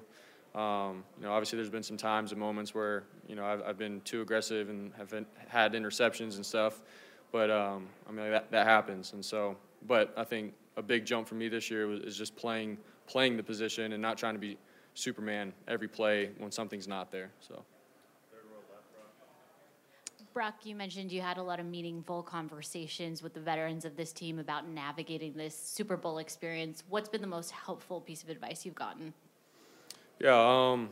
Um, 0.54 1.04
you 1.18 1.26
know, 1.26 1.32
obviously 1.32 1.58
there's 1.58 1.72
been 1.72 1.82
some 1.82 1.98
times 1.98 2.32
and 2.32 2.40
moments 2.40 2.76
where, 2.76 3.06
you 3.28 3.34
know, 3.34 3.44
I've, 3.44 3.64
I've 3.64 3.78
been 3.80 4.00
too 4.02 4.22
aggressive 4.22 4.70
and 4.70 4.94
have 5.00 5.10
been, 5.10 5.26
had 5.48 5.74
interceptions 5.74 6.36
and 6.36 6.46
stuff. 6.46 6.84
But, 7.32 7.52
um, 7.52 7.88
I 8.08 8.12
mean, 8.12 8.32
that, 8.32 8.52
that 8.52 8.66
happens. 8.66 9.14
And 9.14 9.24
so, 9.24 9.56
but 9.88 10.14
I 10.18 10.24
think 10.24 10.54
a 10.78 10.82
big 10.82 11.06
jump 11.06 11.28
for 11.28 11.36
me 11.36 11.48
this 11.48 11.70
year 11.70 11.88
was, 11.88 12.00
is 12.02 12.18
just 12.18 12.36
playing, 12.36 12.78
playing 13.08 13.38
the 13.38 13.44
position 13.44 13.94
and 13.94 14.02
not 14.02 14.18
trying 14.18 14.36
to 14.36 14.40
be– 14.40 14.58
Superman 15.00 15.54
every 15.68 15.88
play 15.88 16.30
when 16.38 16.52
something's 16.52 16.88
not 16.88 17.12
there. 17.12 17.32
So. 17.40 17.64
Brock, 20.34 20.56
you 20.64 20.76
mentioned 20.76 21.12
you 21.12 21.22
had 21.22 21.38
a 21.38 21.44
lot 21.44 21.60
of 21.60 21.66
meaningful 21.66 22.22
conversations 22.22 23.24
with 23.24 23.34
the 23.34 23.40
veterans 23.40 23.84
of 23.84 23.98
this 23.98 24.14
team 24.14 24.40
about 24.40 24.68
navigating 24.68 25.34
this 25.34 25.58
Super 25.58 25.98
Bowl 25.98 26.20
experience. 26.20 26.84
What's 26.88 27.10
been 27.10 27.22
the 27.22 27.28
most 27.28 27.52
helpful 27.52 28.00
piece 28.00 28.22
of 28.24 28.30
advice 28.30 28.66
you've 28.66 28.76
gotten? 28.76 29.14
Yeah, 30.20 30.36
um, 30.38 30.90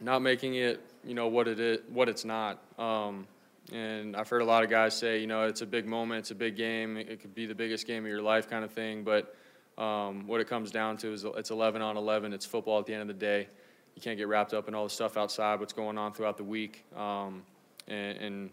not 0.00 0.22
making 0.22 0.54
it, 0.54 0.80
you 1.04 1.14
know, 1.14 1.28
what 1.28 1.48
it 1.48 1.60
is, 1.60 1.80
what 1.92 2.08
it's 2.08 2.24
not. 2.24 2.62
Um, 2.78 3.26
and 3.72 4.16
I've 4.16 4.28
heard 4.28 4.42
a 4.42 4.44
lot 4.44 4.62
of 4.62 4.70
guys 4.70 4.96
say, 4.96 5.20
you 5.20 5.26
know, 5.26 5.42
it's 5.42 5.62
a 5.62 5.66
big 5.66 5.86
moment, 5.86 6.20
it's 6.20 6.30
a 6.30 6.36
big 6.36 6.56
game, 6.56 6.96
it 6.96 7.20
could 7.20 7.34
be 7.34 7.46
the 7.46 7.54
biggest 7.54 7.86
game 7.86 8.04
of 8.04 8.08
your 8.08 8.22
life, 8.22 8.48
kind 8.48 8.64
of 8.64 8.70
thing. 8.70 9.02
But 9.02 9.34
um, 9.78 10.26
what 10.26 10.40
it 10.40 10.48
comes 10.48 10.70
down 10.70 10.96
to 10.98 11.12
is 11.12 11.24
it's 11.24 11.50
11 11.50 11.82
on 11.82 11.96
11. 11.96 12.32
It's 12.32 12.46
football 12.46 12.78
at 12.78 12.86
the 12.86 12.94
end 12.94 13.02
of 13.02 13.08
the 13.08 13.14
day. 13.14 13.48
You 13.94 14.02
can't 14.02 14.16
get 14.16 14.28
wrapped 14.28 14.54
up 14.54 14.68
in 14.68 14.74
all 14.74 14.84
the 14.84 14.90
stuff 14.90 15.16
outside, 15.16 15.58
what's 15.58 15.72
going 15.72 15.98
on 15.98 16.12
throughout 16.12 16.36
the 16.36 16.44
week. 16.44 16.84
Um, 16.96 17.42
and, 17.88 18.18
and, 18.18 18.50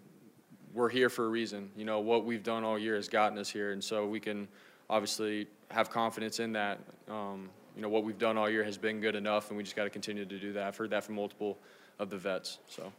we're 0.73 0.89
here 0.89 1.07
for 1.07 1.25
a 1.25 1.27
reason. 1.27 1.69
You 1.77 1.85
know, 1.85 1.99
what 1.99 2.25
we've 2.25 2.41
done 2.41 2.63
all 2.63 2.79
year 2.79 2.95
has 2.95 3.07
gotten 3.07 3.37
us 3.37 3.47
here. 3.47 3.73
And 3.73 3.83
so 3.83 4.07
we 4.07 4.19
can 4.19 4.47
obviously 4.89 5.45
have 5.69 5.91
confidence 5.91 6.39
in 6.39 6.53
that. 6.53 6.79
Um, 7.07 7.51
you 7.75 7.83
know, 7.83 7.89
what 7.89 8.03
we've 8.03 8.17
done 8.17 8.37
all 8.37 8.49
year 8.49 8.63
has 8.63 8.75
been 8.75 8.99
good 8.99 9.15
enough, 9.15 9.49
and 9.49 9.57
we 9.57 9.63
just 9.63 9.75
got 9.75 9.83
to 9.83 9.91
continue 9.91 10.25
to 10.25 10.39
do 10.39 10.53
that. 10.53 10.63
I've 10.63 10.75
heard 10.75 10.89
that 10.89 11.03
from 11.03 11.13
multiple 11.13 11.59
of 11.99 12.09
the 12.09 12.17
vets. 12.17 12.57
So. 12.67 12.91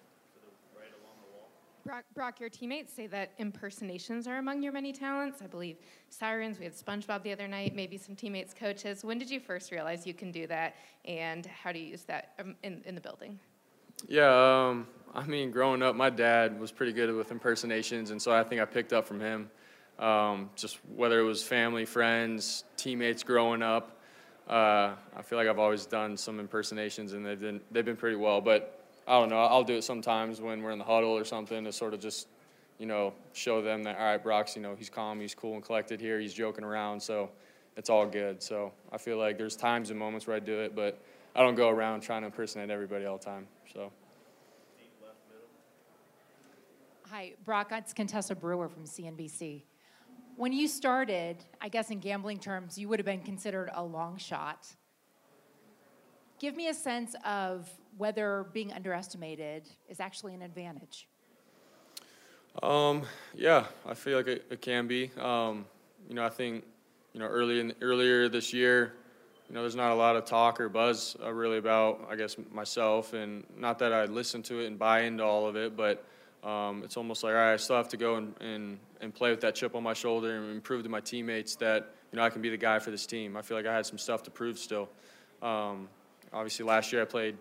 Brock, 1.84 2.04
Brock, 2.14 2.40
your 2.40 2.48
teammates 2.48 2.94
say 2.94 3.06
that 3.08 3.32
impersonations 3.36 4.26
are 4.26 4.38
among 4.38 4.62
your 4.62 4.72
many 4.72 4.90
talents. 4.90 5.42
I 5.42 5.46
believe 5.46 5.76
sirens, 6.08 6.58
we 6.58 6.64
had 6.64 6.74
SpongeBob 6.74 7.22
the 7.22 7.32
other 7.32 7.46
night, 7.46 7.74
maybe 7.74 7.98
some 7.98 8.16
teammates, 8.16 8.54
coaches. 8.54 9.04
When 9.04 9.18
did 9.18 9.28
you 9.28 9.38
first 9.38 9.70
realize 9.70 10.06
you 10.06 10.14
can 10.14 10.32
do 10.32 10.46
that, 10.46 10.76
and 11.04 11.44
how 11.44 11.72
do 11.72 11.78
you 11.78 11.84
use 11.84 12.04
that 12.04 12.32
um, 12.40 12.56
in, 12.62 12.80
in 12.86 12.94
the 12.94 13.02
building? 13.02 13.38
Yeah, 14.08 14.68
um, 14.68 14.86
I 15.14 15.26
mean, 15.26 15.50
growing 15.50 15.82
up, 15.82 15.94
my 15.94 16.08
dad 16.08 16.58
was 16.58 16.72
pretty 16.72 16.94
good 16.94 17.14
with 17.14 17.30
impersonations, 17.30 18.12
and 18.12 18.20
so 18.20 18.32
I 18.32 18.42
think 18.44 18.62
I 18.62 18.64
picked 18.64 18.94
up 18.94 19.06
from 19.06 19.20
him. 19.20 19.50
Um, 19.98 20.48
just 20.56 20.78
whether 20.96 21.20
it 21.20 21.24
was 21.24 21.42
family, 21.42 21.84
friends, 21.84 22.64
teammates 22.78 23.22
growing 23.22 23.62
up, 23.62 24.00
uh, 24.48 24.94
I 25.14 25.22
feel 25.22 25.36
like 25.38 25.48
I've 25.48 25.58
always 25.58 25.84
done 25.84 26.16
some 26.16 26.40
impersonations, 26.40 27.12
and 27.12 27.26
they've 27.26 27.40
been 27.40 27.60
they've 27.70 27.84
been 27.84 27.96
pretty 27.96 28.16
well. 28.16 28.40
But 28.40 28.83
I 29.06 29.20
don't 29.20 29.28
know, 29.28 29.38
I'll 29.38 29.64
do 29.64 29.74
it 29.74 29.84
sometimes 29.84 30.40
when 30.40 30.62
we're 30.62 30.70
in 30.70 30.78
the 30.78 30.84
huddle 30.84 31.10
or 31.10 31.24
something 31.24 31.64
to 31.64 31.72
sort 31.72 31.92
of 31.94 32.00
just, 32.00 32.28
you 32.78 32.86
know, 32.86 33.12
show 33.32 33.60
them 33.60 33.82
that 33.82 33.98
all 33.98 34.04
right, 34.04 34.22
Brock's, 34.22 34.56
you 34.56 34.62
know, 34.62 34.74
he's 34.76 34.88
calm, 34.88 35.20
he's 35.20 35.34
cool 35.34 35.54
and 35.54 35.62
collected 35.62 36.00
here, 36.00 36.18
he's 36.18 36.32
joking 36.32 36.64
around, 36.64 37.00
so 37.00 37.30
it's 37.76 37.90
all 37.90 38.06
good. 38.06 38.42
So 38.42 38.72
I 38.92 38.98
feel 38.98 39.18
like 39.18 39.36
there's 39.36 39.56
times 39.56 39.90
and 39.90 39.98
moments 39.98 40.26
where 40.26 40.36
I 40.36 40.40
do 40.40 40.60
it, 40.60 40.74
but 40.74 41.02
I 41.36 41.42
don't 41.42 41.54
go 41.54 41.68
around 41.68 42.00
trying 42.00 42.22
to 42.22 42.26
impersonate 42.26 42.70
everybody 42.70 43.04
all 43.04 43.18
the 43.18 43.24
time. 43.24 43.46
So. 43.72 43.92
Hi, 47.10 47.32
Brock. 47.44 47.68
It's 47.72 47.92
Contessa 47.92 48.34
Brewer 48.34 48.68
from 48.68 48.84
CNBC. 48.84 49.62
When 50.36 50.52
you 50.52 50.66
started, 50.66 51.44
I 51.60 51.68
guess 51.68 51.90
in 51.90 52.00
gambling 52.00 52.38
terms, 52.38 52.76
you 52.76 52.88
would 52.88 52.98
have 52.98 53.06
been 53.06 53.20
considered 53.20 53.70
a 53.72 53.84
long 53.84 54.16
shot. 54.16 54.66
Give 56.40 56.56
me 56.56 56.68
a 56.68 56.74
sense 56.74 57.14
of 57.24 57.70
whether 57.96 58.46
being 58.52 58.72
underestimated 58.72 59.68
is 59.88 60.00
actually 60.00 60.34
an 60.34 60.42
advantage. 60.42 61.08
Um, 62.62 63.02
yeah, 63.34 63.64
I 63.86 63.94
feel 63.94 64.16
like 64.16 64.28
it, 64.28 64.44
it 64.50 64.60
can 64.60 64.86
be. 64.86 65.10
Um, 65.18 65.66
you 66.08 66.14
know, 66.14 66.24
I 66.24 66.28
think, 66.28 66.64
you 67.12 67.20
know, 67.20 67.26
early 67.26 67.60
in, 67.60 67.74
earlier 67.80 68.28
this 68.28 68.52
year, 68.52 68.94
you 69.48 69.54
know, 69.54 69.60
there's 69.60 69.76
not 69.76 69.92
a 69.92 69.94
lot 69.94 70.16
of 70.16 70.24
talk 70.24 70.60
or 70.60 70.68
buzz 70.68 71.16
uh, 71.22 71.32
really 71.32 71.58
about, 71.58 72.06
I 72.10 72.16
guess, 72.16 72.36
myself, 72.52 73.12
and 73.12 73.44
not 73.56 73.78
that 73.80 73.92
I 73.92 74.04
listen 74.06 74.42
to 74.44 74.60
it 74.60 74.66
and 74.66 74.78
buy 74.78 75.00
into 75.00 75.24
all 75.24 75.46
of 75.46 75.56
it, 75.56 75.76
but 75.76 76.04
um, 76.42 76.82
it's 76.84 76.96
almost 76.96 77.22
like, 77.22 77.32
all 77.34 77.38
right, 77.38 77.54
I 77.54 77.56
still 77.56 77.76
have 77.76 77.88
to 77.90 77.96
go 77.96 78.16
and, 78.16 78.34
and, 78.40 78.78
and 79.00 79.14
play 79.14 79.30
with 79.30 79.40
that 79.40 79.54
chip 79.54 79.74
on 79.74 79.82
my 79.82 79.92
shoulder 79.92 80.36
and 80.36 80.62
prove 80.62 80.82
to 80.84 80.88
my 80.88 81.00
teammates 81.00 81.56
that, 81.56 81.94
you 82.12 82.16
know, 82.16 82.22
I 82.22 82.30
can 82.30 82.40
be 82.40 82.50
the 82.50 82.56
guy 82.56 82.78
for 82.78 82.90
this 82.90 83.06
team. 83.06 83.36
I 83.36 83.42
feel 83.42 83.56
like 83.56 83.66
I 83.66 83.74
had 83.74 83.86
some 83.86 83.98
stuff 83.98 84.22
to 84.24 84.30
prove 84.30 84.58
still. 84.58 84.88
Um, 85.42 85.88
obviously, 86.32 86.64
last 86.64 86.92
year 86.92 87.02
I 87.02 87.04
played 87.04 87.36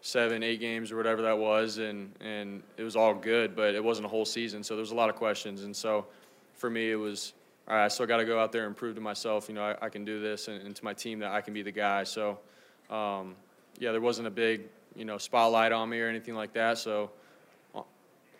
seven, 0.00 0.42
eight 0.42 0.60
games 0.60 0.92
or 0.92 0.96
whatever 0.96 1.22
that 1.22 1.38
was, 1.38 1.78
and, 1.78 2.12
and 2.20 2.62
it 2.76 2.82
was 2.82 2.96
all 2.96 3.14
good, 3.14 3.56
but 3.56 3.74
it 3.74 3.82
wasn't 3.82 4.04
a 4.06 4.08
whole 4.08 4.24
season, 4.24 4.62
so 4.62 4.74
there 4.74 4.82
was 4.82 4.92
a 4.92 4.94
lot 4.94 5.08
of 5.08 5.16
questions. 5.16 5.64
And 5.64 5.74
so 5.74 6.06
for 6.54 6.70
me, 6.70 6.90
it 6.90 6.96
was, 6.96 7.32
all 7.68 7.74
right, 7.74 7.84
I 7.84 7.88
still 7.88 8.06
got 8.06 8.18
to 8.18 8.24
go 8.24 8.38
out 8.38 8.52
there 8.52 8.66
and 8.66 8.76
prove 8.76 8.94
to 8.94 9.00
myself, 9.00 9.48
you 9.48 9.54
know, 9.54 9.64
I, 9.64 9.86
I 9.86 9.88
can 9.88 10.04
do 10.04 10.20
this, 10.20 10.48
and, 10.48 10.62
and, 10.62 10.76
to 10.76 10.84
my 10.84 10.94
team 10.94 11.18
that 11.20 11.32
I 11.32 11.40
can 11.40 11.54
be 11.54 11.62
the 11.62 11.72
guy. 11.72 12.04
So, 12.04 12.38
um, 12.90 13.34
yeah, 13.78 13.92
there 13.92 14.00
wasn't 14.00 14.28
a 14.28 14.30
big, 14.30 14.62
you 14.94 15.04
know, 15.04 15.18
spotlight 15.18 15.72
on 15.72 15.88
me 15.88 16.00
or 16.00 16.08
anything 16.08 16.34
like 16.34 16.52
that. 16.54 16.78
So, 16.78 17.10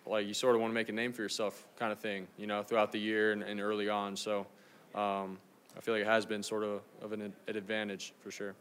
like 0.09 0.27
you 0.27 0.33
sort 0.33 0.55
of 0.55 0.61
want 0.61 0.71
to 0.71 0.75
make 0.75 0.89
a 0.89 0.93
name 0.93 1.13
for 1.13 1.21
yourself 1.21 1.67
kind 1.77 1.91
of 1.91 1.99
thing, 1.99 2.27
you 2.37 2.47
know, 2.47 2.63
throughout 2.63 2.91
the 2.91 2.99
year 2.99 3.31
and, 3.31 3.43
and 3.43 3.59
early 3.59 3.89
on. 3.89 4.15
So 4.15 4.47
um, 4.95 5.37
I 5.75 5.81
feel 5.81 5.93
like 5.93 6.01
it 6.03 6.07
has 6.07 6.25
been 6.25 6.43
sort 6.43 6.63
of 6.63 6.81
of 7.01 7.11
an, 7.11 7.21
an 7.21 7.57
advantage 7.57 8.13
for 8.19 8.31
sure. 8.31 8.55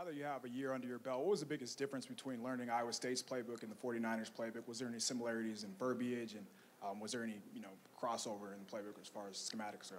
Now 0.00 0.06
that 0.06 0.14
you 0.14 0.24
have 0.24 0.46
a 0.46 0.48
year 0.48 0.72
under 0.72 0.88
your 0.88 0.98
belt, 0.98 1.18
what 1.18 1.28
was 1.28 1.40
the 1.40 1.46
biggest 1.46 1.76
difference 1.76 2.06
between 2.06 2.42
learning 2.42 2.70
Iowa 2.70 2.90
State's 2.90 3.22
playbook 3.22 3.62
and 3.62 3.70
the 3.70 3.74
49ers 3.74 4.30
playbook? 4.32 4.66
Was 4.66 4.78
there 4.78 4.88
any 4.88 4.98
similarities 4.98 5.62
in 5.62 5.68
verbiage 5.78 6.32
and 6.32 6.46
um, 6.82 7.00
was 7.00 7.12
there 7.12 7.22
any, 7.22 7.34
you 7.54 7.60
know, 7.60 7.68
crossover 8.00 8.54
in 8.54 8.60
the 8.64 8.74
playbook 8.74 8.98
as 9.02 9.08
far 9.08 9.24
as 9.28 9.36
schematics 9.36 9.90
go? 9.90 9.98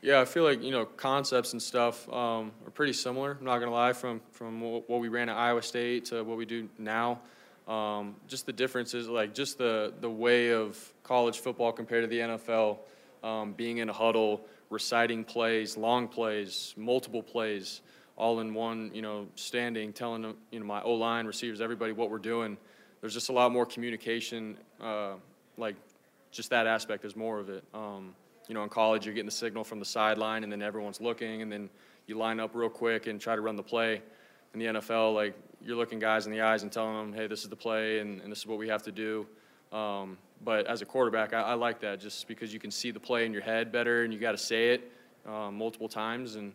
Yeah, 0.00 0.22
I 0.22 0.24
feel 0.24 0.42
like 0.42 0.62
you 0.62 0.70
know 0.70 0.86
concepts 0.86 1.52
and 1.52 1.60
stuff 1.60 2.08
um, 2.10 2.52
are 2.64 2.70
pretty 2.72 2.94
similar. 2.94 3.36
I'm 3.38 3.44
not 3.44 3.58
gonna 3.58 3.72
lie, 3.72 3.92
from 3.92 4.22
from 4.30 4.62
what 4.62 4.88
we 4.88 5.08
ran 5.08 5.28
at 5.28 5.36
Iowa 5.36 5.60
State 5.60 6.06
to 6.06 6.24
what 6.24 6.38
we 6.38 6.46
do 6.46 6.70
now. 6.78 7.20
Um, 7.68 8.16
just 8.28 8.46
the 8.46 8.54
differences, 8.54 9.06
like 9.06 9.34
just 9.34 9.58
the 9.58 9.92
the 10.00 10.08
way 10.08 10.54
of 10.54 10.78
college 11.02 11.40
football 11.40 11.72
compared 11.72 12.04
to 12.04 12.08
the 12.08 12.20
NFL, 12.20 12.78
um, 13.22 13.52
being 13.52 13.78
in 13.78 13.90
a 13.90 13.92
huddle, 13.92 14.46
reciting 14.70 15.24
plays, 15.24 15.76
long 15.76 16.08
plays, 16.08 16.72
multiple 16.78 17.22
plays, 17.22 17.82
all 18.16 18.40
in 18.40 18.54
one, 18.54 18.90
you 18.94 19.02
know, 19.02 19.26
standing, 19.34 19.92
telling 19.92 20.34
you 20.50 20.60
know 20.60 20.66
my 20.66 20.82
O 20.82 20.92
line 20.92 21.26
receivers, 21.26 21.60
everybody 21.60 21.92
what 21.92 22.10
we're 22.10 22.18
doing. 22.18 22.56
There's 23.00 23.14
just 23.14 23.30
a 23.30 23.32
lot 23.32 23.50
more 23.50 23.66
communication, 23.66 24.56
uh, 24.80 25.14
like 25.56 25.76
just 26.30 26.50
that 26.50 26.66
aspect 26.66 27.02
There's 27.02 27.16
more 27.16 27.38
of 27.38 27.48
it. 27.48 27.64
Um, 27.74 28.14
you 28.48 28.54
know, 28.54 28.62
in 28.62 28.68
college, 28.68 29.06
you're 29.06 29.14
getting 29.14 29.26
the 29.26 29.32
signal 29.32 29.64
from 29.64 29.78
the 29.78 29.84
sideline, 29.84 30.44
and 30.44 30.52
then 30.52 30.62
everyone's 30.62 31.00
looking, 31.00 31.42
and 31.42 31.50
then 31.50 31.68
you 32.06 32.16
line 32.16 32.40
up 32.40 32.54
real 32.54 32.68
quick 32.68 33.06
and 33.06 33.20
try 33.20 33.34
to 33.34 33.40
run 33.40 33.56
the 33.56 33.62
play. 33.62 34.02
In 34.54 34.60
the 34.60 34.66
NFL, 34.66 35.14
like 35.14 35.34
you're 35.64 35.76
looking 35.76 35.98
guys 35.98 36.26
in 36.26 36.32
the 36.32 36.42
eyes 36.42 36.62
and 36.62 36.70
telling 36.70 36.94
them, 36.94 37.12
hey, 37.12 37.26
this 37.26 37.42
is 37.42 37.48
the 37.48 37.56
play 37.56 38.00
and, 38.00 38.20
and 38.20 38.30
this 38.30 38.40
is 38.40 38.46
what 38.46 38.58
we 38.58 38.68
have 38.68 38.82
to 38.82 38.92
do. 38.92 39.26
Um, 39.72 40.18
but 40.44 40.66
as 40.66 40.82
a 40.82 40.84
quarterback, 40.84 41.32
I, 41.32 41.40
I, 41.40 41.54
like 41.54 41.80
that 41.80 42.00
just 42.00 42.28
because 42.28 42.52
you 42.52 42.60
can 42.60 42.70
see 42.70 42.90
the 42.90 43.00
play 43.00 43.24
in 43.24 43.32
your 43.32 43.40
head 43.40 43.72
better 43.72 44.02
and 44.04 44.12
you 44.12 44.18
got 44.18 44.32
to 44.32 44.38
say 44.38 44.74
it 44.74 44.92
um, 45.26 45.56
multiple 45.56 45.88
times. 45.88 46.36
And, 46.36 46.52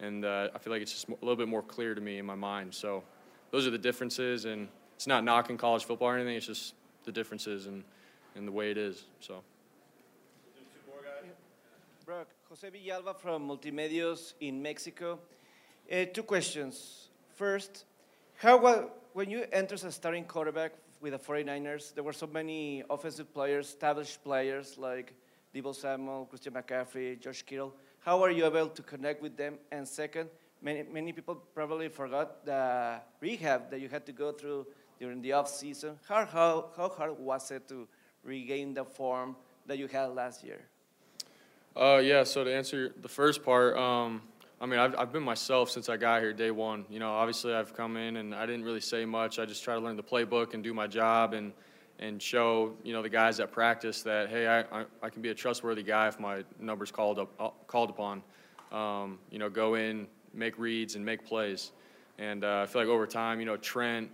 and 0.00 0.24
uh, 0.24 0.48
I 0.54 0.58
feel 0.58 0.72
like 0.72 0.82
it's 0.82 0.92
just 0.92 1.08
a 1.08 1.12
little 1.20 1.36
bit 1.36 1.48
more 1.48 1.62
clear 1.62 1.94
to 1.94 2.00
me 2.00 2.18
in 2.18 2.26
my 2.26 2.34
mind. 2.34 2.74
So 2.74 3.02
those 3.50 3.66
are 3.66 3.70
the 3.70 3.78
differences. 3.78 4.44
And 4.44 4.68
it's 4.94 5.06
not 5.06 5.24
knocking 5.24 5.56
college 5.56 5.84
football 5.84 6.08
or 6.08 6.16
anything, 6.16 6.36
it's 6.36 6.46
just 6.46 6.74
the 7.04 7.12
differences 7.12 7.66
and, 7.66 7.84
and 8.34 8.46
the 8.46 8.52
way 8.52 8.70
it 8.70 8.78
is. 8.78 9.04
So. 9.20 9.42
Brock, 12.04 12.28
Jose 12.48 12.70
Villalba 12.70 13.18
from 13.18 13.48
Multimedios 13.48 14.34
in 14.40 14.62
Mexico. 14.62 15.18
Uh, 15.90 16.04
two 16.12 16.22
questions. 16.22 17.08
First, 17.34 17.84
how 18.36 18.58
well, 18.58 18.90
when 19.12 19.28
you 19.28 19.44
enter 19.52 19.74
as 19.74 19.82
a 19.82 19.90
starting 19.90 20.24
quarterback 20.24 20.72
with 21.00 21.12
the 21.12 21.18
49ers, 21.18 21.94
there 21.94 22.04
were 22.04 22.12
so 22.12 22.28
many 22.28 22.84
offensive 22.88 23.32
players, 23.34 23.66
established 23.66 24.22
players 24.22 24.78
like 24.78 25.14
Deebo 25.52 25.74
Samuel, 25.74 26.26
Christian 26.26 26.52
McCaffrey, 26.52 27.20
Josh 27.20 27.42
Kittle. 27.42 27.74
How 28.06 28.22
are 28.22 28.30
you 28.30 28.46
able 28.46 28.68
to 28.68 28.82
connect 28.82 29.20
with 29.20 29.36
them? 29.36 29.58
And 29.72 29.86
second, 29.86 30.30
many, 30.62 30.84
many 30.84 31.12
people 31.12 31.34
probably 31.34 31.88
forgot 31.88 32.46
the 32.46 33.00
rehab 33.20 33.68
that 33.72 33.80
you 33.80 33.88
had 33.88 34.06
to 34.06 34.12
go 34.12 34.30
through 34.30 34.64
during 35.00 35.20
the 35.20 35.32
off 35.32 35.48
season. 35.48 35.98
How, 36.08 36.24
how, 36.24 36.70
how 36.76 36.88
hard 36.88 37.18
was 37.18 37.50
it 37.50 37.66
to 37.66 37.88
regain 38.22 38.74
the 38.74 38.84
form 38.84 39.34
that 39.66 39.76
you 39.76 39.88
had 39.88 40.14
last 40.14 40.44
year? 40.44 40.60
Uh, 41.74 42.00
yeah, 42.00 42.22
so 42.22 42.44
to 42.44 42.54
answer 42.54 42.94
the 43.02 43.08
first 43.08 43.42
part, 43.42 43.76
um, 43.76 44.22
I 44.60 44.66
mean, 44.66 44.78
I've, 44.78 44.94
I've 44.96 45.12
been 45.12 45.24
myself 45.24 45.68
since 45.70 45.88
I 45.88 45.96
got 45.96 46.22
here 46.22 46.32
day 46.32 46.52
one. 46.52 46.84
You 46.88 47.00
know, 47.00 47.10
obviously 47.10 47.54
I've 47.54 47.74
come 47.74 47.96
in 47.96 48.18
and 48.18 48.36
I 48.36 48.46
didn't 48.46 48.62
really 48.62 48.80
say 48.80 49.04
much. 49.04 49.40
I 49.40 49.46
just 49.46 49.64
try 49.64 49.74
to 49.74 49.80
learn 49.80 49.96
the 49.96 50.04
playbook 50.04 50.54
and 50.54 50.62
do 50.62 50.72
my 50.72 50.86
job 50.86 51.34
and, 51.34 51.52
and 51.98 52.20
show, 52.20 52.72
you 52.84 52.92
know, 52.92 53.02
the 53.02 53.08
guys 53.08 53.38
that 53.38 53.52
practice 53.52 54.02
that, 54.02 54.28
hey, 54.28 54.46
I, 54.46 54.60
I, 54.80 54.84
I 55.02 55.10
can 55.10 55.22
be 55.22 55.30
a 55.30 55.34
trustworthy 55.34 55.82
guy 55.82 56.08
if 56.08 56.20
my 56.20 56.44
number's 56.60 56.90
called, 56.90 57.18
up, 57.18 57.32
uh, 57.40 57.50
called 57.66 57.90
upon. 57.90 58.22
Um, 58.72 59.18
you 59.30 59.38
know, 59.38 59.48
go 59.48 59.74
in, 59.74 60.06
make 60.34 60.58
reads, 60.58 60.94
and 60.94 61.04
make 61.04 61.24
plays. 61.24 61.72
And 62.18 62.44
uh, 62.44 62.62
I 62.62 62.66
feel 62.66 62.82
like 62.82 62.88
over 62.88 63.06
time, 63.06 63.40
you 63.40 63.46
know, 63.46 63.56
Trent, 63.56 64.10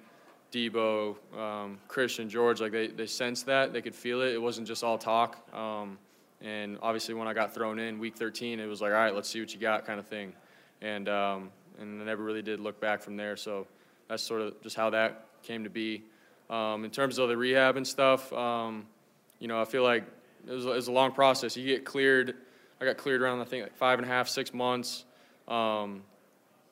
Deebo 0.53 1.17
um, 1.37 1.79
Christian, 1.89 2.29
George, 2.29 2.61
like 2.61 2.73
they, 2.73 2.89
they 2.89 3.07
sensed 3.07 3.47
that. 3.47 3.73
They 3.73 3.83
could 3.83 3.95
feel 3.95 4.21
it. 4.21 4.35
It 4.35 4.43
wasn't 4.43 4.67
just 4.67 4.85
all 4.85 4.99
talk. 4.99 5.49
Um, 5.57 5.99
and 6.41 6.79
obviously, 6.83 7.15
when 7.15 7.27
I 7.27 7.33
got 7.33 7.55
thrown 7.55 7.79
in 7.79 7.99
week 7.99 8.17
13, 8.17 8.61
it 8.61 8.67
was 8.67 8.81
like, 8.81 8.93
all 8.93 8.99
right, 8.99 9.15
let's 9.15 9.29
see 9.29 9.41
what 9.41 9.55
you 9.55 9.61
got, 9.61 9.87
kind 9.87 9.99
of 9.99 10.07
thing. 10.07 10.35
And 10.83 11.09
um, 11.09 11.51
and 11.79 12.03
I 12.03 12.05
never 12.05 12.23
really 12.23 12.43
did 12.43 12.61
look 12.61 12.81
back 12.81 13.01
from 13.01 13.17
there. 13.17 13.37
So 13.37 13.67
that's 14.09 14.23
sort 14.23 14.43
of 14.43 14.61
just 14.63 14.77
how 14.77 14.91
that 14.91 15.27
came 15.43 15.65
to 15.65 15.71
be. 15.71 16.05
Um, 16.51 16.85
in 16.85 16.91
terms 16.91 17.19
of 17.19 17.29
the 17.29 17.37
rehab 17.37 17.77
and 17.77 17.87
stuff, 17.87 18.33
um, 18.33 18.87
you 19.39 19.49
know, 19.49 19.61
I 19.61 19.65
feel 19.65 19.83
like 19.83 20.05
it 20.47 20.53
was, 20.53 20.65
it 20.65 20.69
was, 20.69 20.89
a 20.89 20.93
long 20.93 21.13
process. 21.13 21.57
You 21.57 21.67
get 21.67 21.85
cleared. 21.85 22.35
I 22.81 22.85
got 22.85 22.97
cleared 22.97 23.23
around 23.23 23.41
I 23.41 23.45
think 23.45 23.63
like 23.63 23.77
five 23.77 23.99
and 23.99 24.07
a 24.07 24.11
half, 24.11 24.29
six 24.29 24.53
months. 24.53 25.05
Um, 25.49 26.03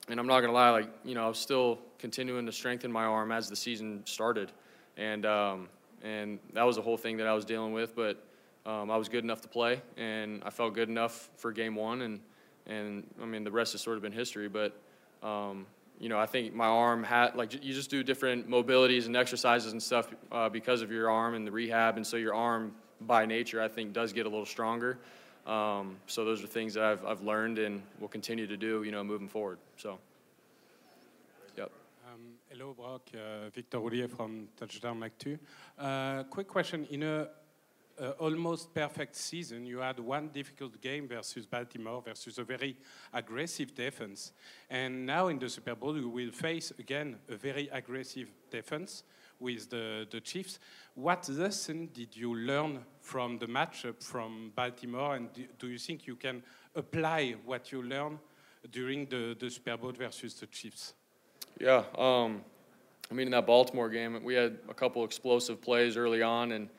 and 0.07 0.19
I'm 0.19 0.27
not 0.27 0.41
gonna 0.41 0.53
lie, 0.53 0.69
like 0.69 0.89
you 1.03 1.15
know, 1.15 1.25
I 1.25 1.27
was 1.27 1.37
still 1.37 1.79
continuing 1.99 2.45
to 2.45 2.51
strengthen 2.51 2.91
my 2.91 3.05
arm 3.05 3.31
as 3.31 3.49
the 3.49 3.55
season 3.55 4.01
started, 4.05 4.51
and 4.97 5.25
um, 5.25 5.69
and 6.03 6.39
that 6.53 6.63
was 6.63 6.75
the 6.75 6.81
whole 6.81 6.97
thing 6.97 7.17
that 7.17 7.27
I 7.27 7.33
was 7.33 7.45
dealing 7.45 7.73
with. 7.73 7.95
But 7.95 8.23
um, 8.65 8.91
I 8.91 8.97
was 8.97 9.09
good 9.09 9.23
enough 9.23 9.41
to 9.41 9.47
play, 9.47 9.81
and 9.97 10.43
I 10.45 10.49
felt 10.49 10.73
good 10.73 10.89
enough 10.89 11.29
for 11.37 11.51
game 11.51 11.75
one, 11.75 12.01
and 12.01 12.19
and 12.67 13.07
I 13.21 13.25
mean 13.25 13.43
the 13.43 13.51
rest 13.51 13.71
has 13.73 13.81
sort 13.81 13.97
of 13.97 14.03
been 14.03 14.11
history. 14.11 14.49
But 14.49 14.75
um, 15.23 15.65
you 16.01 16.09
know, 16.09 16.19
I 16.19 16.25
think 16.25 16.55
my 16.55 16.65
arm 16.65 17.03
had 17.03 17.35
like 17.35 17.53
you 17.63 17.73
just 17.75 17.91
do 17.91 18.01
different 18.01 18.49
mobilities 18.49 19.05
and 19.05 19.15
exercises 19.15 19.71
and 19.71 19.81
stuff 19.81 20.07
uh, 20.31 20.49
because 20.49 20.81
of 20.81 20.91
your 20.91 21.11
arm 21.11 21.35
and 21.35 21.45
the 21.45 21.51
rehab, 21.51 21.95
and 21.95 22.05
so 22.05 22.17
your 22.17 22.33
arm 22.33 22.73
by 23.01 23.27
nature 23.27 23.61
I 23.61 23.67
think 23.67 23.93
does 23.93 24.11
get 24.11 24.25
a 24.25 24.29
little 24.29 24.47
stronger. 24.47 24.97
Um, 25.45 25.97
so 26.07 26.25
those 26.25 26.43
are 26.43 26.47
things 26.47 26.73
that 26.73 26.83
I've 26.83 27.05
I've 27.05 27.21
learned 27.21 27.59
and 27.59 27.83
will 27.99 28.07
continue 28.07 28.47
to 28.47 28.57
do, 28.57 28.81
you 28.81 28.91
know, 28.91 29.03
moving 29.03 29.29
forward. 29.29 29.59
So. 29.77 29.99
Yep. 31.55 31.71
Um, 32.07 32.21
hello, 32.49 32.73
Brock. 32.73 33.03
Uh, 33.13 33.49
Victor 33.51 33.77
Roulier 33.77 34.09
from 34.09 34.47
Touchdown 34.59 35.03
Actu. 35.03 35.37
Uh, 35.77 36.23
quick 36.23 36.47
question. 36.47 36.87
In 36.89 37.03
a 37.03 37.27
uh, 38.01 38.09
almost 38.19 38.73
perfect 38.73 39.15
season, 39.15 39.65
you 39.65 39.77
had 39.77 39.99
one 39.99 40.29
difficult 40.29 40.81
game 40.81 41.07
versus 41.07 41.45
Baltimore 41.45 42.01
versus 42.01 42.37
a 42.39 42.43
very 42.43 42.75
aggressive 43.13 43.75
defense. 43.75 44.31
And 44.69 45.05
now 45.05 45.27
in 45.27 45.37
the 45.37 45.49
Super 45.49 45.75
Bowl, 45.75 45.95
you 45.97 46.09
will 46.09 46.31
face 46.31 46.71
again 46.79 47.17
a 47.29 47.35
very 47.35 47.69
aggressive 47.71 48.29
defense 48.49 49.03
with 49.39 49.69
the, 49.69 50.07
the 50.09 50.19
Chiefs. 50.19 50.59
What 50.95 51.29
lesson 51.29 51.89
did 51.93 52.15
you 52.15 52.35
learn 52.35 52.79
from 53.01 53.37
the 53.37 53.47
matchup 53.47 54.03
from 54.03 54.51
Baltimore, 54.55 55.15
and 55.15 55.29
do, 55.57 55.67
you 55.67 55.77
think 55.77 56.07
you 56.07 56.15
can 56.15 56.43
apply 56.75 57.35
what 57.45 57.71
you 57.71 57.83
learned 57.83 58.19
during 58.71 59.07
the, 59.07 59.35
the 59.39 59.49
Super 59.49 59.77
Bowl 59.77 59.91
versus 59.91 60.35
the 60.35 60.47
Chiefs? 60.47 60.93
Yeah, 61.59 61.83
um, 61.97 62.41
I 63.09 63.13
mean, 63.13 63.27
in 63.27 63.31
that 63.31 63.45
Baltimore 63.45 63.89
game, 63.89 64.23
we 64.23 64.35
had 64.35 64.57
a 64.69 64.73
couple 64.73 65.03
explosive 65.03 65.61
plays 65.61 65.97
early 65.97 66.21
on, 66.21 66.51
and 66.51 66.69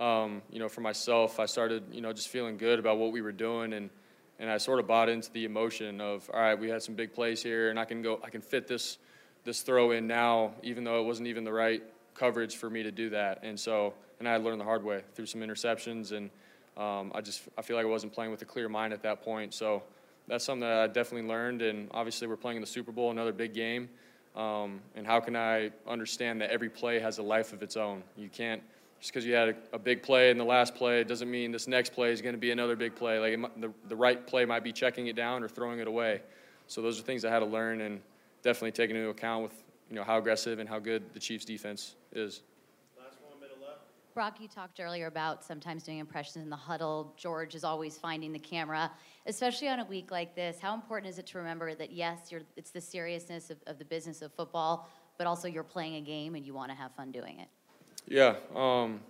um, 0.00 0.42
you 0.50 0.58
know, 0.58 0.68
for 0.68 0.80
myself, 0.80 1.38
I 1.38 1.46
started, 1.46 1.84
you 1.92 2.00
know, 2.00 2.12
just 2.12 2.28
feeling 2.28 2.56
good 2.56 2.78
about 2.78 2.98
what 2.98 3.12
we 3.12 3.20
were 3.20 3.32
doing, 3.32 3.74
and 3.74 3.90
and 4.38 4.50
I 4.50 4.56
sort 4.56 4.80
of 4.80 4.86
bought 4.86 5.10
into 5.10 5.30
the 5.32 5.44
emotion 5.44 6.00
of, 6.00 6.30
all 6.32 6.40
right, 6.40 6.58
we 6.58 6.70
had 6.70 6.82
some 6.82 6.94
big 6.94 7.12
plays 7.12 7.42
here, 7.42 7.68
and 7.68 7.78
I 7.78 7.84
can 7.84 8.00
go, 8.00 8.18
I 8.24 8.30
can 8.30 8.40
fit 8.40 8.66
this 8.66 8.98
this 9.44 9.60
throw 9.60 9.92
in 9.92 10.06
now, 10.06 10.54
even 10.62 10.84
though 10.84 11.00
it 11.00 11.04
wasn't 11.04 11.28
even 11.28 11.44
the 11.44 11.52
right 11.52 11.82
coverage 12.14 12.56
for 12.56 12.68
me 12.68 12.82
to 12.82 12.90
do 12.90 13.10
that, 13.10 13.40
and 13.42 13.60
so, 13.60 13.94
and 14.18 14.28
I 14.28 14.36
learned 14.38 14.60
the 14.60 14.64
hard 14.64 14.82
way 14.82 15.02
through 15.14 15.26
some 15.26 15.42
interceptions, 15.42 16.12
and 16.12 16.30
um, 16.76 17.12
I 17.14 17.20
just, 17.20 17.42
I 17.58 17.62
feel 17.62 17.76
like 17.76 17.86
I 17.86 17.88
wasn't 17.88 18.12
playing 18.12 18.30
with 18.30 18.42
a 18.42 18.46
clear 18.46 18.68
mind 18.68 18.92
at 18.92 19.02
that 19.02 19.22
point, 19.22 19.54
so 19.54 19.82
that's 20.28 20.44
something 20.44 20.60
that 20.60 20.78
I 20.78 20.86
definitely 20.86 21.28
learned, 21.28 21.60
and 21.60 21.88
obviously 21.92 22.26
we're 22.26 22.36
playing 22.36 22.56
in 22.56 22.60
the 22.62 22.66
Super 22.66 22.92
Bowl, 22.92 23.10
another 23.10 23.32
big 23.32 23.52
game. 23.52 23.88
Um, 24.36 24.80
and 24.94 25.04
how 25.04 25.18
can 25.18 25.34
I 25.34 25.72
understand 25.88 26.40
that 26.40 26.50
every 26.50 26.68
play 26.68 27.00
has 27.00 27.18
a 27.18 27.22
life 27.22 27.52
of 27.52 27.62
its 27.62 27.76
own? 27.76 28.04
You 28.16 28.28
can't 28.28 28.62
just 29.00 29.12
because 29.12 29.24
you 29.24 29.34
had 29.34 29.48
a, 29.48 29.54
a, 29.72 29.78
big 29.78 30.02
play 30.02 30.30
in 30.30 30.36
the 30.36 30.44
last 30.44 30.74
play, 30.74 31.02
doesn't 31.04 31.30
mean 31.30 31.50
this 31.50 31.66
next 31.66 31.92
play 31.92 32.12
is 32.12 32.20
going 32.20 32.34
to 32.34 32.40
be 32.40 32.50
another 32.50 32.76
big 32.76 32.94
play. 32.94 33.18
Like 33.18 33.32
it, 33.32 33.60
the, 33.60 33.72
the 33.88 33.96
right 33.96 34.26
play 34.26 34.44
might 34.44 34.62
be 34.62 34.72
checking 34.72 35.06
it 35.06 35.16
down 35.16 35.42
or 35.42 35.48
throwing 35.48 35.78
it 35.78 35.88
away. 35.88 36.20
So 36.66 36.82
those 36.82 37.00
are 37.00 37.02
things 37.02 37.24
I 37.24 37.30
had 37.30 37.40
to 37.40 37.46
learn 37.46 37.80
and 37.80 38.00
definitely 38.42 38.72
taking 38.72 38.96
into 38.96 39.08
account 39.08 39.42
with 39.44 39.64
you 39.88 39.96
know 39.96 40.04
how 40.04 40.18
aggressive 40.18 40.58
and 40.58 40.68
how 40.68 40.78
good 40.78 41.02
the 41.14 41.20
Chiefs 41.20 41.44
defense 41.44 41.96
is. 42.12 42.42
Brock, 44.12 44.40
you 44.40 44.48
talked 44.48 44.80
earlier 44.80 45.06
about 45.06 45.44
sometimes 45.44 45.84
doing 45.84 45.98
impressions 45.98 46.42
in 46.42 46.50
the 46.50 46.56
huddle. 46.56 47.14
George 47.16 47.54
is 47.54 47.62
always 47.62 47.96
finding 47.96 48.32
the 48.32 48.40
camera, 48.40 48.90
especially 49.26 49.68
on 49.68 49.78
a 49.78 49.84
week 49.84 50.10
like 50.10 50.34
this. 50.34 50.58
How 50.60 50.74
important 50.74 51.12
is 51.12 51.20
it 51.20 51.26
to 51.28 51.38
remember 51.38 51.76
that, 51.76 51.92
yes, 51.92 52.32
it's 52.56 52.70
the 52.70 52.80
seriousness 52.80 53.50
of, 53.50 53.58
of, 53.68 53.78
the 53.78 53.84
business 53.84 54.20
of 54.20 54.32
football, 54.34 54.90
but 55.16 55.28
also 55.28 55.46
you're 55.46 55.62
playing 55.62 55.94
a 55.94 56.00
game 56.00 56.34
and 56.34 56.44
you 56.44 56.52
want 56.52 56.70
to 56.70 56.76
have 56.76 56.92
fun 56.96 57.12
doing 57.12 57.38
it? 57.38 57.48
Yeah. 58.06 58.34
Um, 58.54 59.00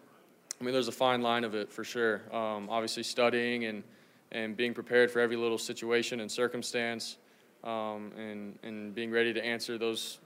I 0.60 0.64
mean, 0.64 0.72
there's 0.72 0.88
a 0.88 0.92
fine 0.92 1.22
line 1.22 1.44
of 1.44 1.54
it 1.54 1.72
for 1.72 1.84
sure. 1.84 2.22
Um, 2.32 2.68
obviously, 2.68 3.02
studying 3.02 3.64
and, 3.64 3.82
and 4.30 4.56
being 4.56 4.74
prepared 4.74 5.10
for 5.10 5.20
every 5.20 5.36
little 5.36 5.58
situation 5.58 6.20
and 6.20 6.30
circumstance 6.30 7.16
um, 7.64 8.12
and, 8.18 8.58
and 8.62 8.94
being 8.94 9.10
ready 9.10 9.32
to 9.32 9.44
answer 9.44 9.78
those, 9.78 10.18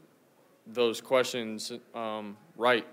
those 0.66 1.00
questions 1.00 1.72
um, 1.94 2.36
right. 2.56 2.86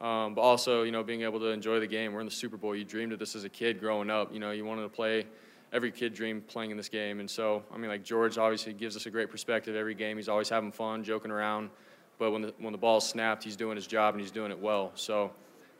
Um, 0.00 0.34
but 0.34 0.42
also, 0.42 0.84
you 0.84 0.92
know, 0.92 1.02
being 1.02 1.22
able 1.22 1.40
to 1.40 1.48
enjoy 1.48 1.80
the 1.80 1.86
game. 1.86 2.12
We're 2.12 2.20
in 2.20 2.26
the 2.26 2.32
Super 2.32 2.56
Bowl. 2.56 2.74
You 2.74 2.84
dreamed 2.84 3.12
of 3.12 3.18
this 3.18 3.34
as 3.34 3.44
a 3.44 3.48
kid 3.48 3.80
growing 3.80 4.10
up. 4.10 4.32
You 4.32 4.38
know, 4.38 4.52
you 4.52 4.64
wanted 4.64 4.82
to 4.82 4.88
play. 4.88 5.26
Every 5.72 5.90
kid 5.90 6.14
dreamed 6.14 6.46
playing 6.46 6.70
in 6.70 6.78
this 6.78 6.88
game, 6.88 7.20
and 7.20 7.28
so 7.28 7.62
I 7.74 7.76
mean, 7.76 7.90
like 7.90 8.02
George 8.02 8.38
obviously 8.38 8.72
gives 8.72 8.96
us 8.96 9.04
a 9.04 9.10
great 9.10 9.28
perspective 9.28 9.76
every 9.76 9.94
game. 9.94 10.16
He's 10.16 10.28
always 10.28 10.48
having 10.48 10.72
fun, 10.72 11.04
joking 11.04 11.30
around. 11.30 11.68
But 12.18 12.32
when 12.32 12.42
the 12.42 12.54
when 12.58 12.72
the 12.72 12.78
ball's 12.78 13.08
snapped, 13.08 13.44
he's 13.44 13.56
doing 13.56 13.76
his 13.76 13.86
job 13.86 14.14
and 14.14 14.20
he's 14.20 14.30
doing 14.30 14.50
it 14.50 14.58
well. 14.58 14.92
So 14.94 15.30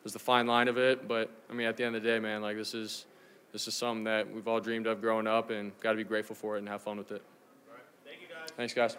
there's 0.02 0.12
the 0.12 0.18
fine 0.18 0.46
line 0.46 0.68
of 0.68 0.78
it. 0.78 1.08
But 1.08 1.30
I 1.50 1.52
mean, 1.52 1.66
at 1.66 1.76
the 1.76 1.84
end 1.84 1.96
of 1.96 2.02
the 2.02 2.08
day, 2.08 2.18
man, 2.18 2.42
like 2.42 2.56
this 2.56 2.74
is 2.74 3.06
this 3.52 3.66
is 3.66 3.74
something 3.74 4.04
that 4.04 4.32
we've 4.32 4.46
all 4.46 4.60
dreamed 4.60 4.86
of 4.86 5.00
growing 5.00 5.26
up, 5.26 5.50
and 5.50 5.72
got 5.80 5.92
to 5.92 5.96
be 5.96 6.04
grateful 6.04 6.36
for 6.36 6.56
it 6.56 6.60
and 6.60 6.68
have 6.68 6.82
fun 6.82 6.98
with 6.98 7.10
it. 7.12 7.22
Thank 8.04 8.20
you, 8.22 8.28
guys. 8.28 8.48
Thanks, 8.56 8.74
guys. 8.74 8.96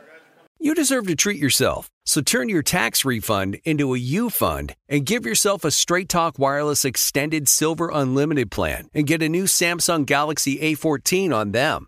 You 0.61 0.75
deserve 0.75 1.07
to 1.07 1.15
treat 1.15 1.39
yourself. 1.39 1.89
So 2.05 2.19
turn 2.19 2.49
your 2.49 2.63
tax 2.63 3.05
refund 3.05 3.59
into 3.63 3.93
a 3.93 3.97
U 3.97 4.29
fund 4.29 4.75
and 4.89 5.05
give 5.05 5.25
yourself 5.25 5.63
a 5.63 5.71
Straight 5.71 6.09
Talk 6.09 6.37
Wireless 6.37 6.83
Extended 6.83 7.47
Silver 7.47 7.89
Unlimited 7.93 8.51
plan 8.51 8.89
and 8.93 9.07
get 9.07 9.23
a 9.23 9.29
new 9.29 9.45
Samsung 9.45 10.05
Galaxy 10.05 10.57
A14 10.57 11.33
on 11.33 11.53
them. 11.53 11.87